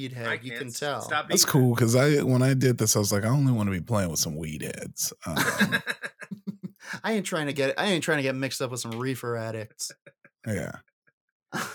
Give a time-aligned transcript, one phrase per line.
[0.00, 0.44] You're weed I head.
[0.44, 1.00] You can't can s- tell.
[1.02, 3.66] Stop That's cool because I when I did this, I was like, I only want
[3.68, 5.12] to be playing with some weed heads.
[5.26, 5.36] Um,
[7.04, 9.36] I ain't trying to get I ain't trying to get mixed up with some reefer
[9.36, 9.92] addicts.
[10.46, 10.72] yeah,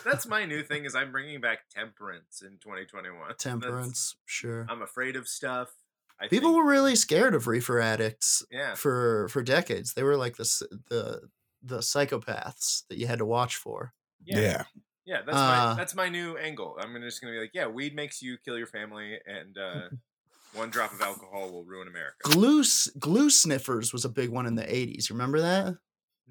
[0.04, 0.86] That's my new thing.
[0.86, 3.20] Is I'm bringing back temperance in 2021.
[3.20, 4.66] That's- Temperance, sure.
[4.70, 5.72] I'm afraid of stuff.
[6.20, 8.76] I People think- were really scared of reefer addicts yeah.
[8.76, 9.94] for for decades.
[9.94, 10.44] They were like the
[10.90, 11.22] the
[11.64, 13.94] the psychopaths that you had to watch for.
[14.24, 14.40] Yeah.
[14.40, 14.64] yeah.
[15.06, 16.78] Yeah, that's Uh, my that's my new angle.
[16.80, 19.90] I'm just gonna be like, yeah, weed makes you kill your family, and uh,
[20.52, 22.26] one drop of alcohol will ruin America.
[22.26, 25.10] Glue s- glue sniffers was a big one in the 80s.
[25.10, 25.76] You remember that?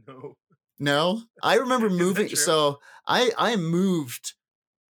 [0.07, 0.37] No,
[0.79, 2.35] No, I remember moving.
[2.35, 4.35] So I I moved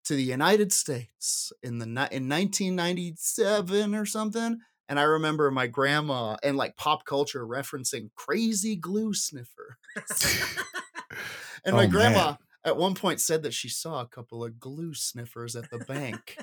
[0.04, 6.36] to the United States in the in 1997 or something, and I remember my grandma
[6.42, 9.78] and like pop culture referencing crazy glue sniffer.
[11.64, 12.38] And my Oh, grandma man.
[12.64, 16.38] At one point said that she saw a couple of glue sniffers at the bank.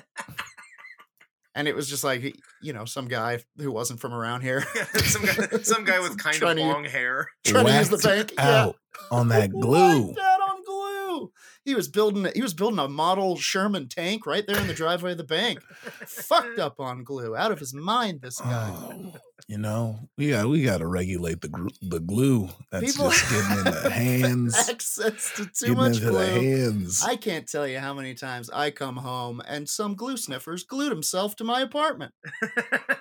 [1.54, 4.62] And it was just like, you know, some guy who wasn't from around here.
[5.04, 7.28] some guy, some guy with kind Trying of to- long hair.
[7.44, 8.32] trying to use the Whacked bank.
[8.38, 8.62] Yeah.
[8.64, 8.76] out
[9.10, 10.06] on that glue.
[10.06, 11.32] Wiped out on glue.
[11.64, 15.12] He was building he was building a model Sherman tank right there in the driveway
[15.12, 15.60] of the bank.
[16.06, 17.36] Fucked up on glue.
[17.36, 18.70] Out of his mind, this guy.
[18.74, 19.14] Oh,
[19.46, 23.30] you know, we got we got to regulate the gr- the glue that's People just
[23.30, 26.24] getting in the hands, Access to too getting much into the glue.
[26.56, 27.04] hands.
[27.04, 30.90] I can't tell you how many times I come home and some glue sniffers glued
[30.90, 32.12] himself to my apartment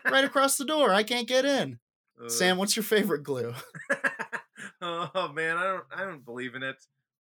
[0.05, 0.91] right across the door.
[0.93, 1.79] I can't get in.
[2.23, 3.51] Uh, Sam, what's your favorite glue?
[4.81, 6.75] oh man, I don't I don't believe in it.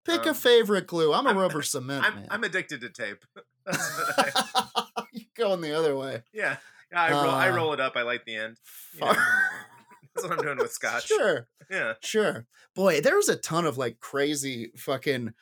[0.09, 1.13] Pick a Um, favorite glue.
[1.13, 2.27] I'm a I'm- rubber cement I'm man.
[2.31, 3.23] I'm addicted to tape.
[3.67, 4.83] I,
[5.13, 6.23] you going the other way.
[6.33, 6.57] yeah,
[6.91, 7.01] yeah.
[7.01, 7.95] I roll I Uh, roll it up.
[7.95, 8.57] I light the end.
[8.93, 9.13] you know.
[10.15, 11.07] That's what I'm doing with scotch.
[11.07, 11.47] Sure.
[11.69, 11.93] Yeah.
[12.01, 12.45] Sure.
[12.75, 15.33] Boy, there was a ton of like crazy fucking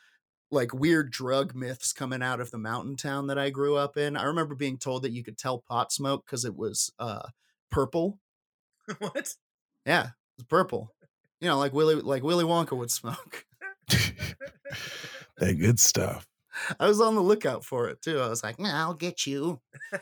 [0.52, 4.16] like weird drug myths coming out of the mountain town that I grew up in.
[4.18, 7.28] I remember being told that you could tell pot smoke because it was uh
[7.72, 8.20] purple.
[9.00, 9.34] what?
[9.86, 10.94] Yeah, it was purple.
[11.40, 13.46] You know, like Willy like Willy Wonka would smoke.
[15.38, 16.28] that good stuff.
[16.80, 18.20] I was on the lookout for it too.
[18.20, 19.60] I was like, nah, I'll get you.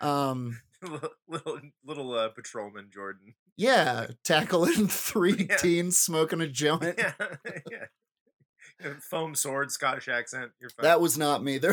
[0.00, 3.34] Um little little, little uh, patrolman Jordan.
[3.56, 5.56] yeah, tackling three Yeah.
[5.56, 6.96] teens smoking a joint.
[6.98, 7.12] Yeah,
[7.70, 7.84] yeah.
[9.00, 10.50] Foam sword, Scottish accent.
[10.80, 11.56] That was not me.
[11.56, 11.72] There,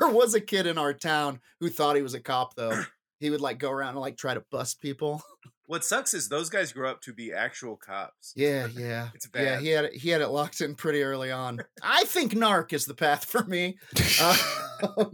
[0.00, 2.82] there was a kid in our town who thought he was a cop, though.
[3.20, 5.22] He would like go around and like try to bust people.
[5.70, 8.32] What sucks is those guys grow up to be actual cops.
[8.34, 9.44] Yeah, yeah, It's bad.
[9.44, 9.60] yeah.
[9.60, 11.60] He had it, he had it locked in pretty early on.
[11.80, 13.78] I think narc is the path for me.
[14.20, 14.36] Uh,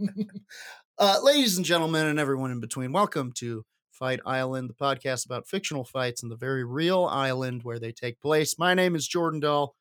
[0.97, 5.47] uh, ladies and gentlemen, and everyone in between, welcome to Fight Island, the podcast about
[5.47, 8.57] fictional fights and the very real island where they take place.
[8.57, 9.75] My name is Jordan Dahl.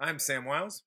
[0.00, 0.82] I'm Sam Wiles.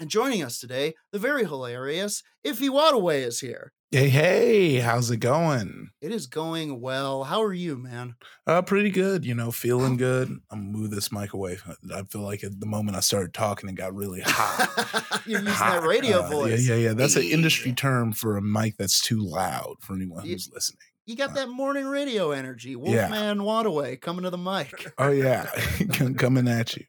[0.00, 3.74] And joining us today, the very hilarious Iffy Wadaway is here.
[3.92, 5.90] Hey, hey, how's it going?
[6.00, 7.24] It is going well.
[7.24, 8.16] How are you, man?
[8.46, 9.24] Uh, pretty good.
[9.24, 10.28] You know, feeling good.
[10.50, 11.58] I'm gonna move this mic away.
[11.94, 15.22] I feel like at the moment I started talking, it got really hot.
[15.26, 15.82] You're using Hot.
[15.82, 16.66] that radio Uh, voice.
[16.66, 16.94] Yeah, yeah, yeah.
[16.94, 20.78] That's an industry term for a mic that's too loud for anyone who's listening.
[21.06, 22.70] You got that morning radio energy.
[22.70, 22.76] Yeah.
[23.10, 24.92] Wolfman Wadaway coming to the mic.
[24.98, 25.46] Oh yeah,
[26.16, 26.84] coming at you.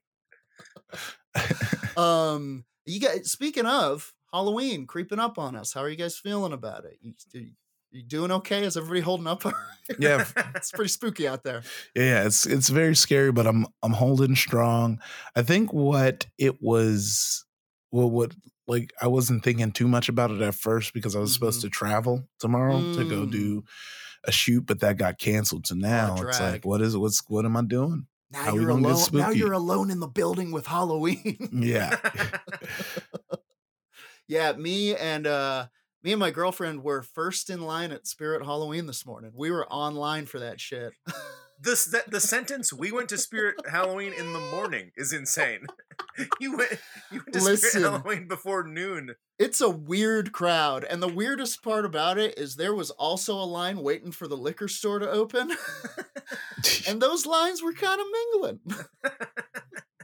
[2.02, 3.32] Um, you guys.
[3.32, 6.98] Speaking of Halloween creeping up on us, how are you guys feeling about it?
[7.02, 7.48] You, you,
[7.92, 8.64] you doing okay?
[8.64, 9.44] Is everybody holding up?
[10.00, 10.24] Yeah,
[10.56, 11.62] it's pretty spooky out there.
[11.94, 15.02] yeah, it's it's very scary, but I'm I'm holding strong.
[15.36, 17.44] I think what it was,
[17.92, 18.34] well, what
[18.66, 21.70] like I wasn't thinking too much about it at first because I was supposed to
[21.70, 23.32] travel tomorrow to go Mm.
[23.32, 23.64] do
[24.24, 25.68] a shoot, but that got canceled.
[25.68, 27.00] So now it's like, what is it?
[27.00, 28.08] What's what am I doing?
[28.32, 29.06] Now How you're alone.
[29.12, 31.50] Now you're alone in the building with Halloween.
[31.52, 31.98] Yeah,
[34.28, 35.68] yeah, me and uh
[36.04, 39.32] me and my girlfriend were first in line at Spirit Halloween this morning.
[39.34, 40.92] We were online for that shit.
[41.60, 45.66] This the, the sentence "We went to Spirit Halloween in the morning" is insane.
[46.40, 46.72] you went
[47.12, 47.70] you went to Listen.
[47.70, 49.16] Spirit Halloween before noon.
[49.40, 53.46] it's a weird crowd, and the weirdest part about it is there was also a
[53.46, 55.52] line waiting for the liquor store to open,
[56.88, 58.60] and those lines were kind of mingling.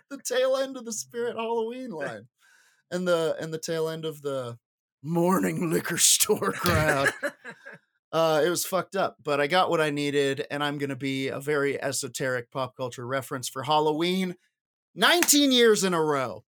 [0.09, 2.27] the tail end of the Spirit Halloween line,
[2.91, 4.57] and the and the tail end of the
[5.01, 7.11] morning liquor store crowd.
[8.11, 11.27] Uh, it was fucked up, but I got what I needed, and I'm gonna be
[11.27, 14.35] a very esoteric pop culture reference for Halloween.
[14.95, 16.43] 19 years in a row.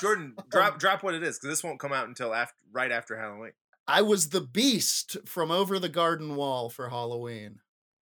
[0.00, 3.18] Jordan, drop drop what it is because this won't come out until after right after
[3.18, 3.52] Halloween.
[3.86, 7.58] I was the beast from over the garden wall for Halloween.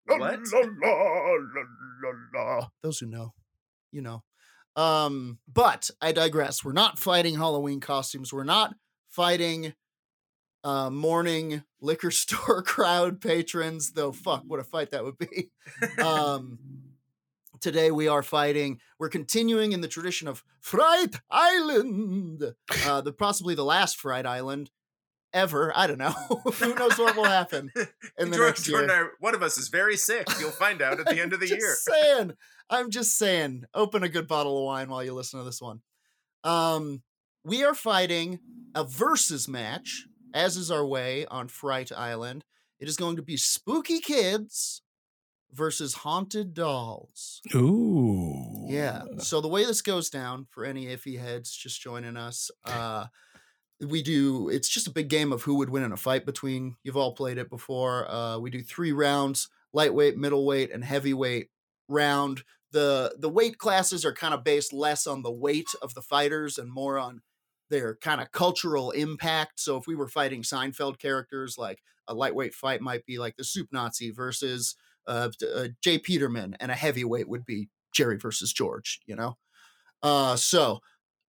[0.06, 0.40] What?
[2.82, 3.32] Those who know,
[3.90, 4.22] you know.
[4.76, 6.64] Um, but I digress.
[6.64, 8.32] We're not fighting Halloween costumes.
[8.32, 8.74] We're not
[9.10, 9.74] fighting
[10.64, 13.92] uh, morning liquor store crowd patrons.
[13.92, 15.50] Though, fuck, what a fight that would be.
[16.02, 16.58] Um,
[17.60, 18.80] today we are fighting.
[18.98, 22.54] We're continuing in the tradition of Fright Island,
[22.86, 24.70] uh, the possibly the last Fright Island
[25.32, 25.72] ever.
[25.74, 26.10] I don't know.
[26.60, 27.72] Who knows what will happen
[28.18, 29.12] in the George, next year?
[29.20, 30.26] one of us is very sick.
[30.38, 31.74] You'll find out at the end of the just year.
[31.74, 32.32] saying.
[32.70, 33.64] I'm just saying.
[33.74, 35.80] Open a good bottle of wine while you listen to this one.
[36.44, 37.02] Um,
[37.44, 38.40] we are fighting
[38.74, 42.44] a versus match, as is our way on Fright Island.
[42.78, 44.82] It is going to be spooky kids
[45.52, 47.40] versus haunted dolls.
[47.54, 48.66] Ooh.
[48.68, 49.02] Yeah.
[49.18, 53.06] So the way this goes down for any iffy heads just joining us, uh
[53.80, 56.76] we do it's just a big game of who would win in a fight between
[56.84, 58.10] you've all played it before.
[58.10, 61.50] Uh we do 3 rounds, lightweight, middleweight and heavyweight
[61.92, 62.42] round.
[62.72, 66.58] The the weight classes are kind of based less on the weight of the fighters
[66.58, 67.20] and more on
[67.70, 69.60] their kind of cultural impact.
[69.60, 73.44] So if we were fighting Seinfeld characters like a lightweight fight might be like the
[73.44, 75.98] soup Nazi versus uh, uh, J.
[75.98, 79.36] Peterman, and a heavyweight would be Jerry versus George, you know?
[80.02, 80.80] Uh, so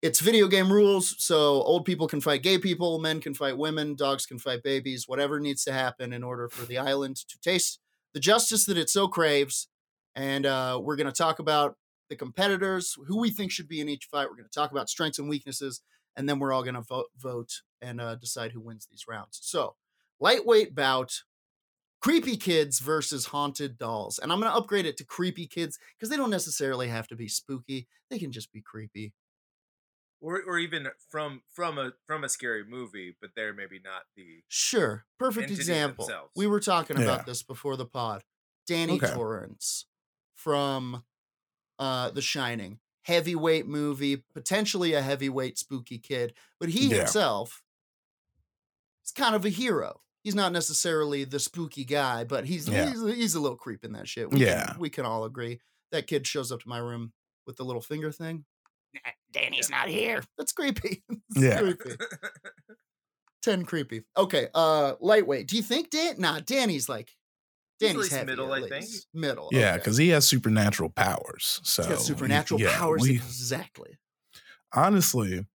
[0.03, 1.15] it's video game rules.
[1.19, 5.07] So old people can fight gay people, men can fight women, dogs can fight babies,
[5.07, 7.79] whatever needs to happen in order for the island to taste
[8.15, 9.69] the justice that it so craves.
[10.15, 11.77] And uh, we're going to talk about
[12.09, 14.29] the competitors, who we think should be in each fight.
[14.29, 15.81] We're going to talk about strengths and weaknesses,
[16.17, 19.39] and then we're all going to vote, vote and uh, decide who wins these rounds.
[19.43, 19.77] So,
[20.21, 21.23] lightweight bout
[22.01, 24.19] creepy kids versus haunted dolls.
[24.19, 27.17] And I'm going to upgrade it to creepy kids because they don't necessarily have to
[27.17, 27.87] be spooky.
[28.11, 29.15] They can just be creepy.
[30.21, 34.43] or or even from from a from a scary movie, but they're maybe not the
[34.49, 35.05] Sure.
[35.19, 36.07] Perfect example.
[36.07, 36.31] themselves.
[36.37, 37.05] We were talking Yeah.
[37.05, 38.23] about this before the pod.
[38.67, 39.13] Danny Okay.
[39.15, 39.87] Torrance
[40.43, 41.03] from
[41.79, 42.79] uh The Shining.
[43.05, 46.99] Heavyweight movie, potentially a heavyweight spooky kid, but he Yeah.
[46.99, 47.63] himself
[49.05, 50.01] is kind of a hero.
[50.23, 52.91] He's not necessarily the spooky guy, but he's Yeah.
[52.91, 54.31] he's, he's a little creep in that shit.
[54.31, 54.67] We Yeah.
[54.73, 55.61] can, we can all agree.
[55.91, 57.13] That kid shows up to my room
[57.45, 58.45] with the little finger thing.
[58.95, 60.23] "Nah, Danny's not here.
[60.39, 61.03] That's creepy.
[61.31, 61.59] It's Yeah.
[61.59, 61.97] creepy.
[63.43, 64.05] 10 creepy.
[64.17, 65.49] Okay, uh lightweight.
[65.49, 67.22] Do you think Dan nah, Danny's like He's at
[67.89, 68.91] Danny's least heavy, middle, at I think.
[69.15, 69.49] Middle.
[69.53, 69.79] Yeah, okay.
[69.79, 71.61] because he has supernatural powers.
[71.65, 73.03] So He's got supernatural yeah, powers.
[73.03, 73.99] we- exactly.
[74.75, 75.47] honestly,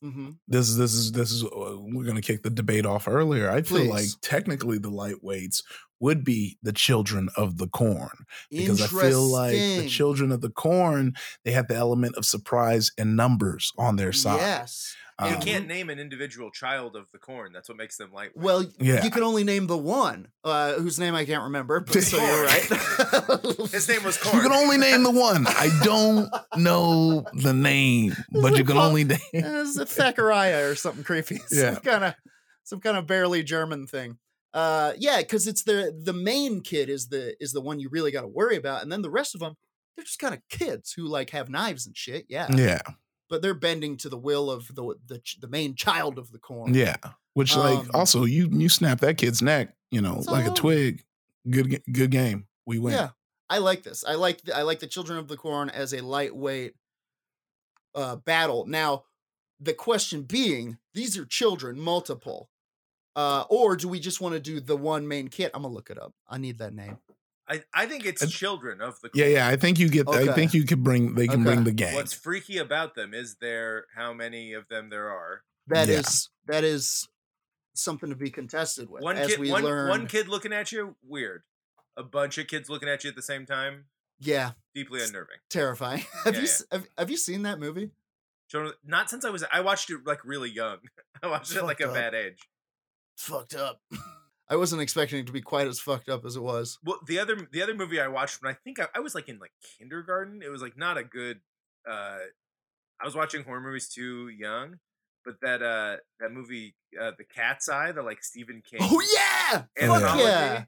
[0.00, 3.50] hmm this this is this is uh, we're gonna kick the debate off earlier.
[3.50, 5.62] I feel like technically the lightweights
[6.00, 8.10] would be the children of the corn
[8.50, 11.14] because I feel like the children of the corn
[11.44, 14.40] they have the element of surprise and numbers on their side.
[14.40, 14.94] Yes.
[15.20, 17.52] You Um, can't name an individual child of the corn.
[17.52, 18.42] That's what makes them lightweight.
[18.44, 19.04] Well, Yeah.
[19.04, 21.80] you can only name the one, uh, whose name I can't remember.
[21.86, 22.62] But so you're right.
[23.70, 24.36] His name was corn.
[24.36, 25.46] You can only name the one.
[25.46, 29.18] I don't know the name, but you can only name.
[29.32, 31.40] It's a Thackeray or something creepy.
[31.50, 31.74] Yeah.
[31.74, 32.14] Some kind of
[32.64, 34.18] some kind of barely German thing.
[34.52, 38.10] Uh yeah, because it's the the main kid is the is the one you really
[38.10, 39.56] got to worry about, and then the rest of them
[39.96, 42.26] they're just kind of kids who like have knives and shit.
[42.28, 42.80] Yeah, Yeah,
[43.28, 46.74] but they're bending to the will of the the the main child of the corn.
[46.74, 46.96] yeah.
[47.34, 51.04] Which like Um, also you you snap that kid's neck, you know, like a twig.
[51.50, 52.46] Good good game.
[52.64, 52.94] We win.
[52.94, 53.10] Yeah,
[53.50, 54.02] I like this.
[54.04, 56.74] I like the, I like the Children of the Corn as a lightweight
[57.94, 58.64] uh, battle.
[58.66, 59.04] Now,
[59.60, 62.48] the question being, these are children, multiple,
[63.14, 65.50] uh, or do we just want to do the one main kid?
[65.52, 66.14] I'm gonna look it up.
[66.28, 66.96] I need that name.
[67.48, 69.48] I, I think it's children of the Yeah, yeah.
[69.48, 70.08] I think you get.
[70.08, 71.14] I think you could bring.
[71.14, 71.44] They can Okay.
[71.54, 71.94] bring the gang.
[71.94, 75.42] What's freaky about them is there how many of them there are.
[75.66, 76.54] That is Yeah.
[76.54, 77.08] that is
[77.74, 79.02] something to be contested with.
[79.02, 81.42] One as kid, we one, learn, one kid looking at you, weird.
[81.96, 83.84] A bunch of kids looking at you at the same time,
[84.18, 85.36] yeah, deeply unnerving.
[85.50, 86.04] terrifying.
[86.24, 86.78] have Yeah, you yeah.
[86.78, 87.90] have, have you seen that movie?
[88.50, 90.78] Children- Not since I was, I watched it like really young.
[91.22, 91.94] I watched it at, like a up.
[91.94, 92.38] bad age.
[93.16, 93.80] It's fucked up.
[94.48, 96.78] I wasn't expecting it to be quite as fucked up as it was.
[96.84, 99.28] Well, the other the other movie I watched when I think I, I was like
[99.28, 100.42] in like kindergarten.
[100.42, 101.40] It was like not a good.
[101.88, 102.18] uh
[103.00, 104.78] I was watching horror movies too young,
[105.24, 108.80] but that uh that movie, uh The Cat's Eye, the like Stephen King.
[108.82, 109.62] Oh yeah!
[109.88, 110.64] Fuck yeah!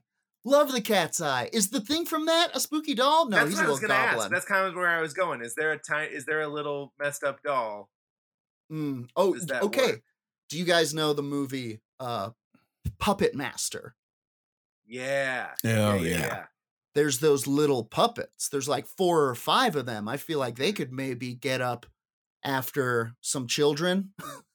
[0.47, 1.49] Love the cat's eye.
[1.51, 3.27] Is the thing from that a spooky doll?
[3.27, 4.19] No, That's he's a little goblin.
[4.21, 4.29] ask.
[4.29, 5.41] That's kind of where I was going.
[5.41, 6.13] Is there a tiny?
[6.13, 7.89] Is there a little messed up doll?
[8.71, 9.09] Mm.
[9.15, 9.87] Oh, okay.
[9.91, 10.01] work?
[10.49, 12.29] Do you guys know the movie uh,
[12.97, 13.95] Puppet Master?
[14.85, 15.49] Yeah.
[15.65, 16.45] Oh, yeah.
[16.95, 18.49] There's those little puppets.
[18.49, 20.07] There's like four or five of them.
[20.07, 21.85] I feel like they could maybe get up
[22.43, 24.11] after some children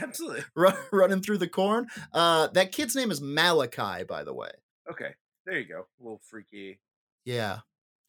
[0.00, 0.44] Absolutely.
[0.56, 1.86] run, running through the corn.
[2.12, 4.50] Uh, that kid's name is Malachi, by the way.
[4.90, 5.14] Okay.
[5.44, 5.86] There you go.
[6.00, 6.80] A little freaky.
[7.24, 7.60] Yeah.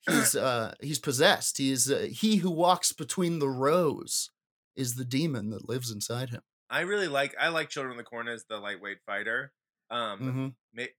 [0.08, 1.58] He's uh he's possessed.
[1.58, 4.32] He is uh, he who walks between the rows
[4.76, 6.42] is the demon that lives inside him.
[6.70, 9.52] I really like I like Children of the Corn as the lightweight fighter.
[9.90, 10.56] Um, Mhm.
[10.74, 10.90] may,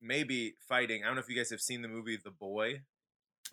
[0.00, 1.02] maybe fighting.
[1.02, 2.82] I don't know if you guys have seen the movie The Boy.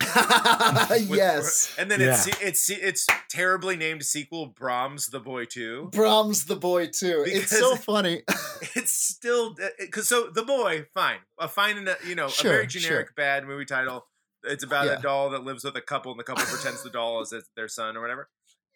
[0.00, 1.74] with- yes.
[1.78, 2.12] and then Yeah.
[2.14, 5.88] it's it's it's terribly named sequel Brahms the Boy Two.
[5.92, 7.24] Brahms the boy too.
[7.26, 8.22] it's so funny.
[8.74, 12.54] It's still because so the boy fine a fine and a- you know Sure, a
[12.54, 12.80] very sure.
[12.80, 14.06] generic bad movie title.
[14.44, 14.98] It's about Yeah.
[14.98, 17.68] a doll that lives with a couple and the couple pretends the doll is their
[17.68, 18.28] son or whatever.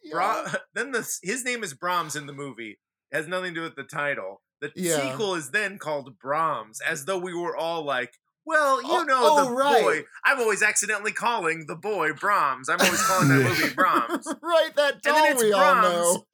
[0.02, 0.12] Yeah.
[0.12, 2.80] Bra- then the his name is Brahms in the movie.
[3.10, 4.42] It has nothing to do with the title.
[4.60, 5.10] The Yeah.
[5.12, 9.20] sequel is then called Brahms, as though we were all like, "Well, you Oh- know,
[9.22, 9.82] oh, the right.
[9.82, 12.68] boy." I'm always accidentally calling the boy Brahms.
[12.68, 14.26] I'm always calling that movie Brahms.
[14.42, 16.26] right, that And doll then it's we all know.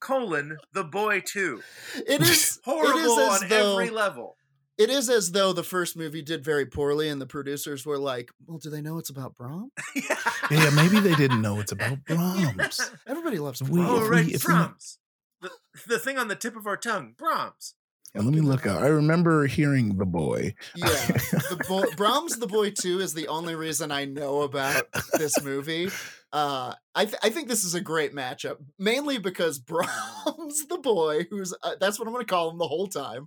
[0.00, 1.62] colon the boy too.
[2.06, 4.36] It is Horrible as on though- every level.
[4.76, 8.32] It is as though the first movie did very poorly, and the producers were like,
[8.44, 9.70] "Well, do they know it's about Brahms?
[10.50, 12.80] Yeah, maybe they didn't know it's about Brahms.
[13.06, 14.98] Everybody loves We- Brahms." Oh, if right, if we- Brahms.
[15.44, 15.50] The,
[15.86, 17.74] the thing on the tip of our tongue, Brahms.
[18.14, 18.80] And let me look up.
[18.80, 20.54] I remember hearing the boy.
[20.76, 24.86] Yeah, the boy, Brahms the Boy Two is the only reason I know about
[25.18, 25.90] this movie.
[26.32, 31.26] Uh, I th- I think this is a great matchup, mainly because Brahms the Boy,
[31.28, 33.26] who's uh, that's what I'm going to call him the whole time,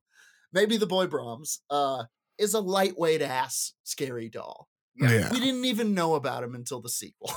[0.54, 2.06] maybe the boy Brahms, uh,
[2.38, 4.70] is a lightweight ass scary doll.
[4.96, 5.30] Yeah.
[5.32, 7.32] We didn't even know about him until the sequel.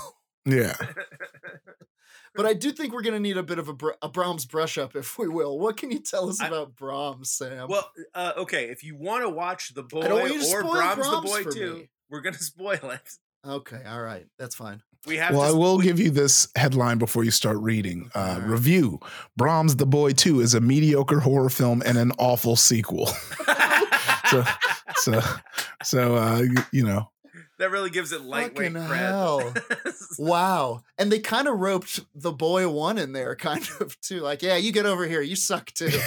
[0.46, 0.75] Yeah.
[2.34, 4.46] But I do think we're going to need a bit of a, Br- a Brahms
[4.46, 5.58] brush up, if we will.
[5.58, 7.68] What can you tell us I- about Brahms, Sam?
[7.68, 10.60] well, uh, okay, if you want to watch the boy don't want you to or
[10.60, 11.90] spoil Brahms, the boy too, me.
[12.08, 13.10] we're gonna spoil it.
[13.46, 14.80] okay, all right, that's fine.
[15.06, 15.49] We have Well, to.
[15.49, 18.10] I will we- give you this headline before you start reading.
[18.14, 18.49] Uh, Alright.
[18.50, 19.00] Review
[19.37, 23.06] Brahms the Boy 2 is a mediocre horror film and an awful sequel.
[24.30, 24.44] so,
[24.96, 25.20] so,
[25.82, 27.10] so uh, y- you know,
[27.61, 28.97] that really gives it lightweight Fucking cred.
[28.97, 29.55] hell.
[30.19, 30.83] Wow.
[30.99, 34.21] And they kind of roped the boy one in there, kind of too.
[34.21, 35.23] Like, yeah, you get over here.
[35.23, 35.88] You suck too.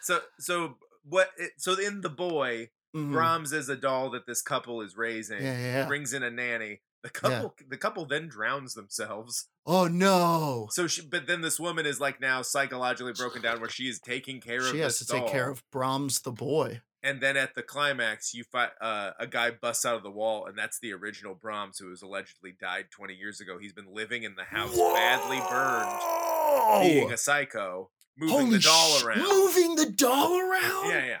[0.00, 0.76] so, so
[1.08, 1.30] what?
[1.36, 3.12] It, so in the boy, Mhm.
[3.12, 5.42] Brahms is a doll that this couple is raising.
[5.42, 5.86] Yeah, yeah, yeah.
[5.86, 6.80] Brings in a nanny.
[7.02, 9.48] The couple, the couple then drowns themselves.
[9.66, 10.68] Oh no.
[10.70, 13.98] So, she, but then this woman is like now psychologically broken down, where she is
[13.98, 16.80] taking care of She has to take care of Brahms the boy.
[17.04, 20.46] And then at the climax, you find uh, a guy busts out of the wall,
[20.46, 23.58] and that's the original Brahms, who was allegedly died 20 years ago.
[23.60, 28.98] He's been living in the house, badly burned, being a psycho, moving Holy the doll
[28.98, 29.18] sh- around.
[29.22, 30.90] Moving the doll around?
[30.90, 31.18] Yeah, yeah.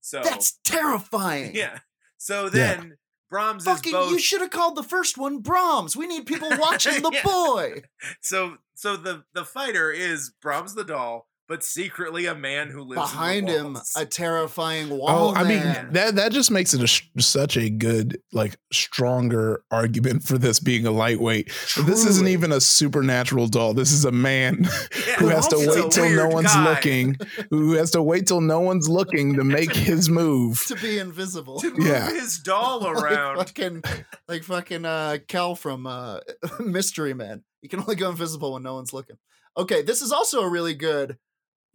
[0.00, 1.54] So That's terrifying.
[1.54, 1.80] yeah.
[2.16, 2.96] So then
[3.30, 4.10] Brahms Fucking, is both.
[4.12, 5.94] you should have called the first one Brahms.
[5.96, 7.22] We need people watching the Yeah.
[7.22, 7.82] boy.
[8.22, 12.90] So so the the fighter is Brahms the doll, but secretly a man who lives
[12.90, 15.08] in the Behind him a terrifying wall.
[15.08, 15.34] oh, wall.
[15.36, 15.92] I mean, man.
[15.94, 20.86] that that just makes it a, such a good, like, stronger argument for this being
[20.86, 21.46] a lightweight.
[21.84, 23.74] This isn't even a supernatural doll.
[23.74, 24.64] This is a man
[25.06, 26.64] Yeah, who has to wait till no one's guy.
[26.74, 27.16] looking,
[27.50, 30.62] who has to wait till no one's looking to make his move.
[30.66, 31.60] to be invisible.
[31.60, 32.10] to move Yeah.
[32.10, 33.36] his doll like around.
[33.38, 33.82] fucking,
[34.28, 36.20] like fucking uh, Cal from uh,
[36.60, 37.42] Mystery Man.
[37.62, 39.16] You can only go invisible when no one's looking.
[39.56, 41.16] Okay, this is also a really good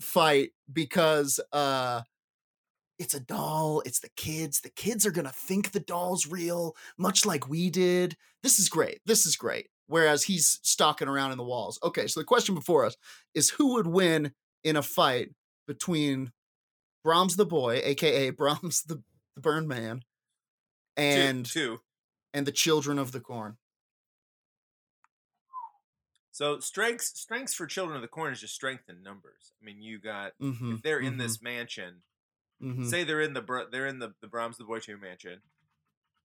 [0.02, 2.02] fight because uh,
[3.00, 3.82] it's a doll.
[3.86, 4.62] It's the kids.
[4.62, 8.16] The kids are gonna think the doll's real, much like we did.
[8.44, 9.00] This is great.
[9.06, 9.68] This is great.
[9.88, 11.78] Whereas he's stalking around in the walls.
[11.84, 12.96] Okay, so the question before us
[13.34, 14.32] is who would win
[14.64, 15.30] in a fight
[15.68, 16.32] between
[17.04, 19.04] Brahms the boy, aka Brahms the,
[19.36, 21.80] the Burn Man, Two- and two.
[22.34, 23.58] and the children of the corn.
[26.34, 29.54] So strengths strengths for children of the corn is just strength in numbers.
[29.62, 30.76] I mean, you got Mm-hmm.
[30.76, 32.04] if they're in this mansion.
[32.60, 35.42] hmm Say they're in the they're in the the Brahms the Boy Two mansion,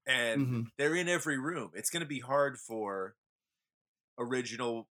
[0.06, 1.72] and hmm they're in every room.
[1.74, 3.16] It's going to be hard for
[4.18, 4.88] original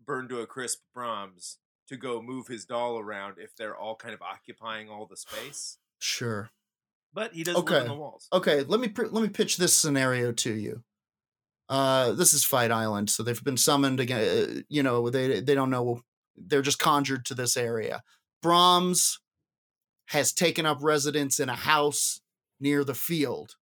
[0.00, 1.58] burned to a crisp Brahms
[1.88, 5.78] to go move his doll around if they're all kind of occupying all the space.
[5.98, 6.50] Sure.
[7.12, 7.88] But he doesn't live in Okay.
[7.88, 8.32] the walls.
[8.32, 8.62] Okay.
[8.62, 10.84] Let me pr- let me pitch this scenario to you.
[11.68, 14.20] Uh, this is Fight Island, so they've been summoned again.
[14.58, 16.02] uh, You know, they they don't know.
[16.36, 18.02] They're just conjured to this area.
[18.42, 19.18] Brahms
[20.06, 22.20] has taken up residence in a house
[22.60, 23.56] near the field.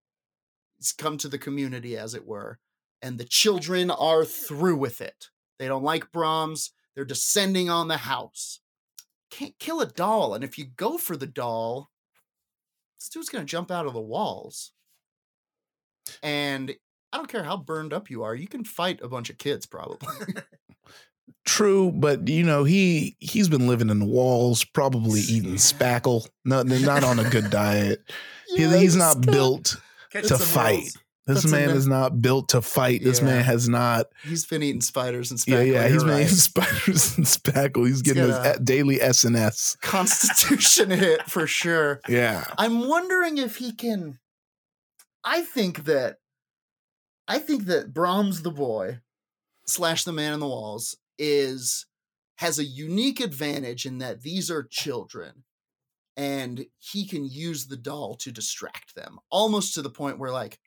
[0.78, 2.60] He's come to the community, as it were,
[3.02, 5.30] and the children are through with it.
[5.60, 6.72] They don't like Brahms.
[6.96, 8.60] They're descending on the house.
[9.32, 11.90] Can't kill a doll, and if you go for the doll,
[13.00, 14.74] this dude's gonna jump out of the walls.
[16.22, 16.76] And
[17.14, 19.66] I don't care how burned up you are, you can fight a bunch of kids
[19.66, 20.34] probably.
[21.46, 26.28] True, but you know he he's been living in the walls, probably eating spackle.
[26.46, 28.00] Not not on a good diet.
[28.56, 29.78] He- he's not built
[30.12, 30.74] to fight.
[30.76, 30.98] rolls.
[31.26, 33.02] This That's man is not built to fight.
[33.04, 33.26] This Yeah.
[33.26, 34.08] man has not.
[34.24, 35.68] He's been eating spiders and Yeah, spackle.
[35.72, 35.84] yeah.
[35.88, 36.30] He's you're making right.
[36.30, 37.88] spiders and spackle.
[37.88, 39.80] He's getting his a- e- daily SNS.
[39.82, 42.00] Constitution hit for sure.
[42.08, 42.46] Yeah.
[42.60, 44.20] I'm wondering if he can.
[45.24, 46.18] I think that.
[47.28, 49.00] I think that Brahms the boy,
[49.66, 51.86] slash the man in the walls, is
[52.38, 55.44] has a unique advantage in that these are children,
[56.18, 60.60] and he can use the doll to distract them, almost to the point where like.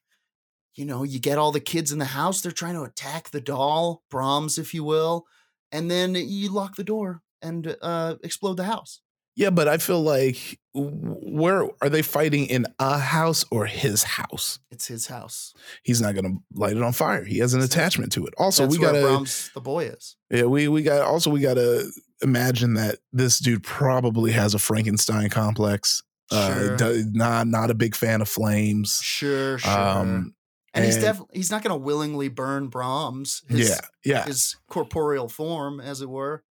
[0.78, 3.40] You know, you get all the kids in the house, they're trying to attack the
[3.40, 5.24] doll, Brahms, if you will,
[5.72, 9.00] and then you lock the door and uh, explode the house.
[9.36, 14.58] Yeah, but I feel like where are they fighting in a house or his house?
[14.70, 15.52] It's his house.
[15.82, 17.22] He's not going to light it on fire.
[17.24, 18.34] He has an attachment to it.
[18.38, 20.16] Also, That's we got to the boy is.
[20.30, 21.90] Yeah, we we got also we got to
[22.22, 26.02] imagine that this dude probably has a Frankenstein complex.
[26.30, 26.76] Uh, Sure.
[26.76, 29.00] do- not not a big fan of flames.
[29.02, 29.70] Sure, sure.
[29.70, 30.34] Um,
[30.74, 33.42] and, he's definitely he's not going to willingly burn Brahms.
[33.48, 36.42] His, yeah, yeah, his corporeal form, as it were.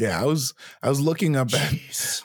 [0.00, 0.20] Yeah.
[0.20, 1.72] I was I was looking up at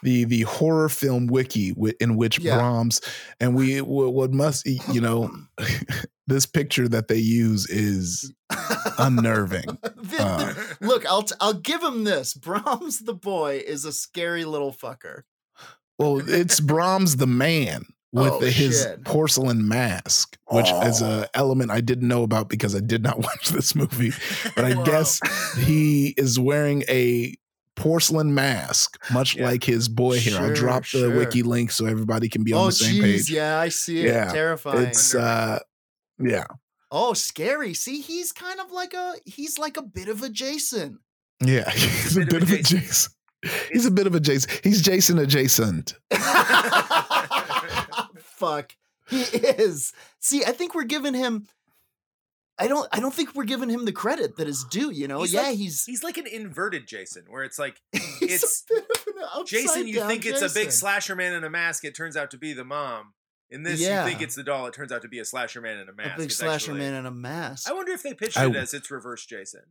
[0.01, 2.55] the the horror film wiki in which Yeah.
[2.57, 3.01] Brahms
[3.39, 5.29] and we what must you know
[6.27, 8.33] this picture that they use is
[8.97, 9.65] unnerving.
[10.19, 12.35] Uh, Look, I'll t- I'll give him this.
[12.35, 15.23] Brahms the boy is a scary little fucker.
[15.97, 19.03] Well, it's Brahms the man with Oh, his shit.
[19.03, 23.49] porcelain mask, which is a element I didn't know about because I did not watch
[23.49, 24.11] this movie.
[24.55, 25.19] But I guess
[25.57, 27.33] he is wearing a
[27.75, 29.45] porcelain mask, much Yeah.
[29.45, 30.37] like his boy here.
[30.37, 31.15] I'll Sure, drop the sure.
[31.17, 33.29] wiki link so everybody can be on oh, the same jeez, page.
[33.31, 34.05] yeah, I see it.
[34.05, 34.83] Yeah, Terrifying.
[34.87, 35.59] It's uh,
[36.19, 36.45] yeah,
[36.91, 37.73] oh, scary.
[37.73, 40.99] See, he's kind of like a he's like a bit of a Jason.
[41.43, 41.69] yeah.
[41.73, 43.11] He's a bit of a Jason.
[43.71, 44.49] He's a bit of a Jason.
[44.63, 45.95] He's Jason adjacent.
[48.17, 48.75] Fuck.
[49.07, 49.93] He is.
[50.19, 51.45] See, I think we're giving him
[52.57, 55.21] I don't I don't think we're giving him the credit that is due, you know?
[55.21, 58.85] He's yeah, like- he's He's like an inverted Jason, where it's like it's- a bit
[58.87, 61.83] of an Jason, you upside-down think it's a big slasher man in a mask.
[61.83, 63.13] It turns out to be the mom.
[63.51, 64.65] In this, you think it's the doll.
[64.67, 66.15] It turns out to be a slasher man in a mask.
[66.15, 67.69] a big It's slasher actually- man in a mask.
[67.69, 69.61] I wonder if they pitched I it w- as it's reverse Jason.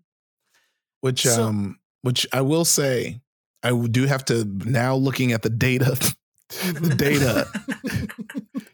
[1.00, 3.20] which So- um which I will say
[3.62, 5.96] I do have to now looking at the data
[6.48, 7.48] the data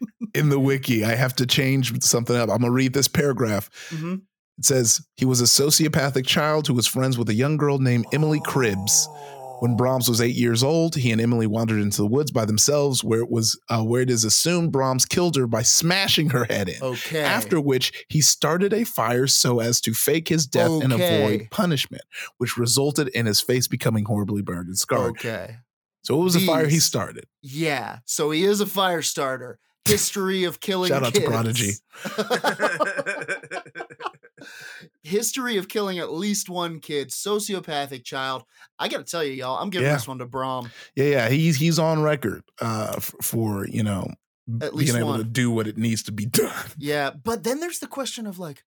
[0.33, 2.43] in the wiki I have to change something up.
[2.49, 3.69] I'm going to read this paragraph.
[3.89, 4.21] Mhm.
[4.57, 8.05] It says he was a sociopathic child who was friends with a young girl named
[8.13, 9.07] Emily Cribbs.
[9.59, 13.03] When Brahms was eight years old, he and Emily wandered into the woods by themselves,
[13.03, 16.67] where it was uh, where it is assumed Brahms killed her by smashing her head
[16.67, 16.81] in.
[16.81, 17.21] Okay.
[17.21, 22.01] After which he started a fire so as to fake his death and avoid punishment,
[22.39, 25.11] which resulted in his face becoming horribly burned and scarred.
[25.11, 25.57] Okay.
[26.03, 27.25] So it was a fire he started.
[27.43, 27.99] Yeah.
[28.05, 29.59] So he is a fire starter.
[29.85, 31.21] History of killing Shout out to.
[31.21, 31.73] Prodigy.
[35.03, 38.43] History of killing at least one kid, sociopathic child.
[38.79, 39.93] I got to tell you, y'all, I'm giving Yeah.
[39.93, 40.71] this one to Brom.
[40.95, 44.07] Yeah, yeah, he's he's on record uh, for you know
[44.47, 46.53] At being least able to do what it needs to be done.
[46.77, 47.11] Yeah.
[47.11, 48.63] But then there's the question of like,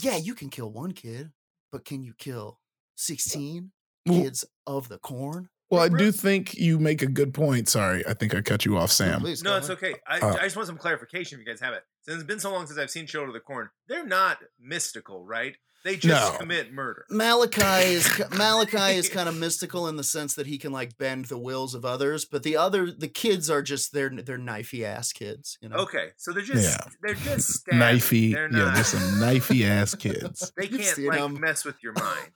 [0.00, 1.30] yeah, you can kill one kid,
[1.70, 2.58] but can you kill
[2.96, 3.72] 16
[4.06, 5.50] Well- kids of the corn?
[5.70, 7.68] Well, I do think you make a good point.
[7.68, 9.20] Sorry, I think I cut you off, Sam.
[9.20, 9.94] Please, no, it's okay.
[10.06, 11.84] I, Uh, I just want some clarification if you guys have it.
[12.02, 15.24] Since it's been so long since I've seen Children of the Corn, they're not mystical,
[15.26, 15.56] right?
[15.84, 16.38] They just No.
[16.38, 17.04] commit murder.
[17.10, 21.26] Malachi is Malachi is kind of mystical in the sense that he can like bend
[21.26, 25.12] the wills of others, but the other the kids are just they're they're knifey ass
[25.12, 25.76] kids, you know.
[25.76, 26.92] Okay, so they're just Yeah.
[27.02, 27.78] they're just stabbing.
[27.78, 28.74] Knifey, They're yeah, not.
[28.74, 30.50] there's some knifey ass kids.
[30.56, 31.38] They can't seen like 'em.
[31.38, 32.32] mess with your mind.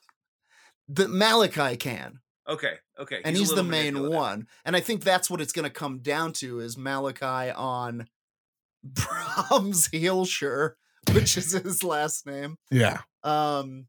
[0.89, 5.41] The Malachi can, Okay, okay, and he's, the main one, and I think that's what
[5.41, 8.09] it's going to come down to is Malachi on
[8.85, 10.77] Brahms Heelshire,
[11.13, 12.57] which is his last name.
[12.71, 13.87] Yeah, Um,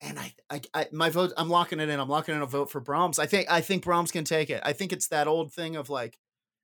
[0.00, 2.00] and I, I, I, my vote, I'm locking it in.
[2.00, 3.18] I'm locking in a vote for Brahms.
[3.18, 4.62] I think, I think Brahms can take it.
[4.64, 6.18] I think it's that old thing of like,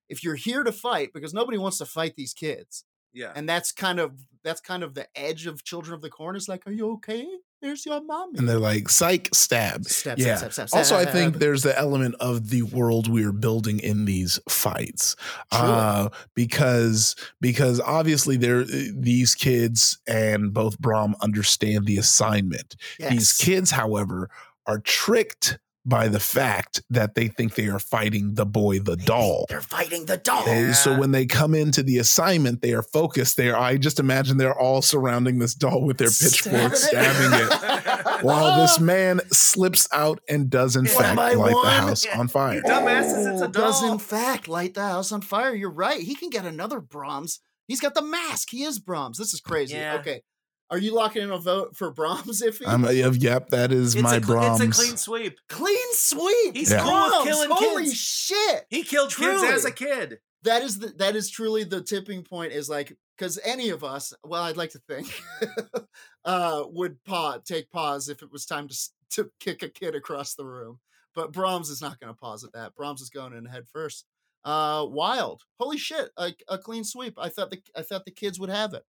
[0.09, 3.73] if you're here to fight, because nobody wants to fight these kids, Yeah, and that's
[3.73, 4.13] kind of
[4.45, 6.37] that's kind of the edge of Children of the Corn.
[6.37, 7.27] Is like, are you okay?
[7.63, 8.39] Here's your mommy.
[8.39, 9.87] and they're like psych stab.
[9.87, 10.37] Step, yeah.
[10.37, 13.81] step, step, step, Also, I think there's the element of the world we are building
[13.81, 15.17] in these fights,
[15.53, 15.61] True.
[15.63, 22.77] uh, because because obviously there these kids and both Brom understand the assignment.
[22.99, 24.29] These kids, however,
[24.67, 29.47] are tricked by the fact that they think they are fighting the boy, the doll.
[29.49, 30.49] They're fighting the dog.
[30.49, 33.37] And so when they come into the assignment, they are focused.
[33.37, 33.57] They are.
[33.57, 38.61] I just imagine they're all surrounding this doll with their pitchforks, Stabbing stabbing it, while
[38.61, 38.83] this oh.
[38.83, 42.61] man slips out and does in One fact by light the house on fire.
[42.63, 45.55] Dumbasses, it's a Oh, Does in fact light the house on fire.
[45.55, 46.01] You're right.
[46.01, 48.51] He can get another Brahms He's got the mask.
[48.51, 49.19] He is Brahms.
[49.19, 49.75] This is crazy.
[49.75, 49.97] Yeah.
[50.01, 50.23] Okay.
[50.71, 52.67] Are you locking in a vote for Brahms, Iffy?
[52.67, 54.61] I'm uh, yep, that is It's, my a, cl- Brahms.
[54.61, 55.39] it's a clean sweep.
[55.49, 56.57] Clean sweep.
[56.57, 56.81] He's Yeah.
[56.83, 57.95] cool Brahms, killing Holy kids.
[57.97, 58.67] shit.
[58.69, 60.19] He killed kids as a kid.
[60.43, 64.13] That is the that is truly the tipping point is like because any of us,
[64.25, 65.09] well, I'd like to think,
[66.25, 68.77] uh, would pause, take pause if it was time to
[69.11, 70.79] to kick a kid across the room.
[71.15, 72.75] But Brahms is not going to pause at that.
[72.75, 74.05] Brahms is going in head first.
[74.45, 77.15] Uh, wild, holy shit, a, a clean sweep.
[77.19, 78.85] I thought the I thought the kids would have it.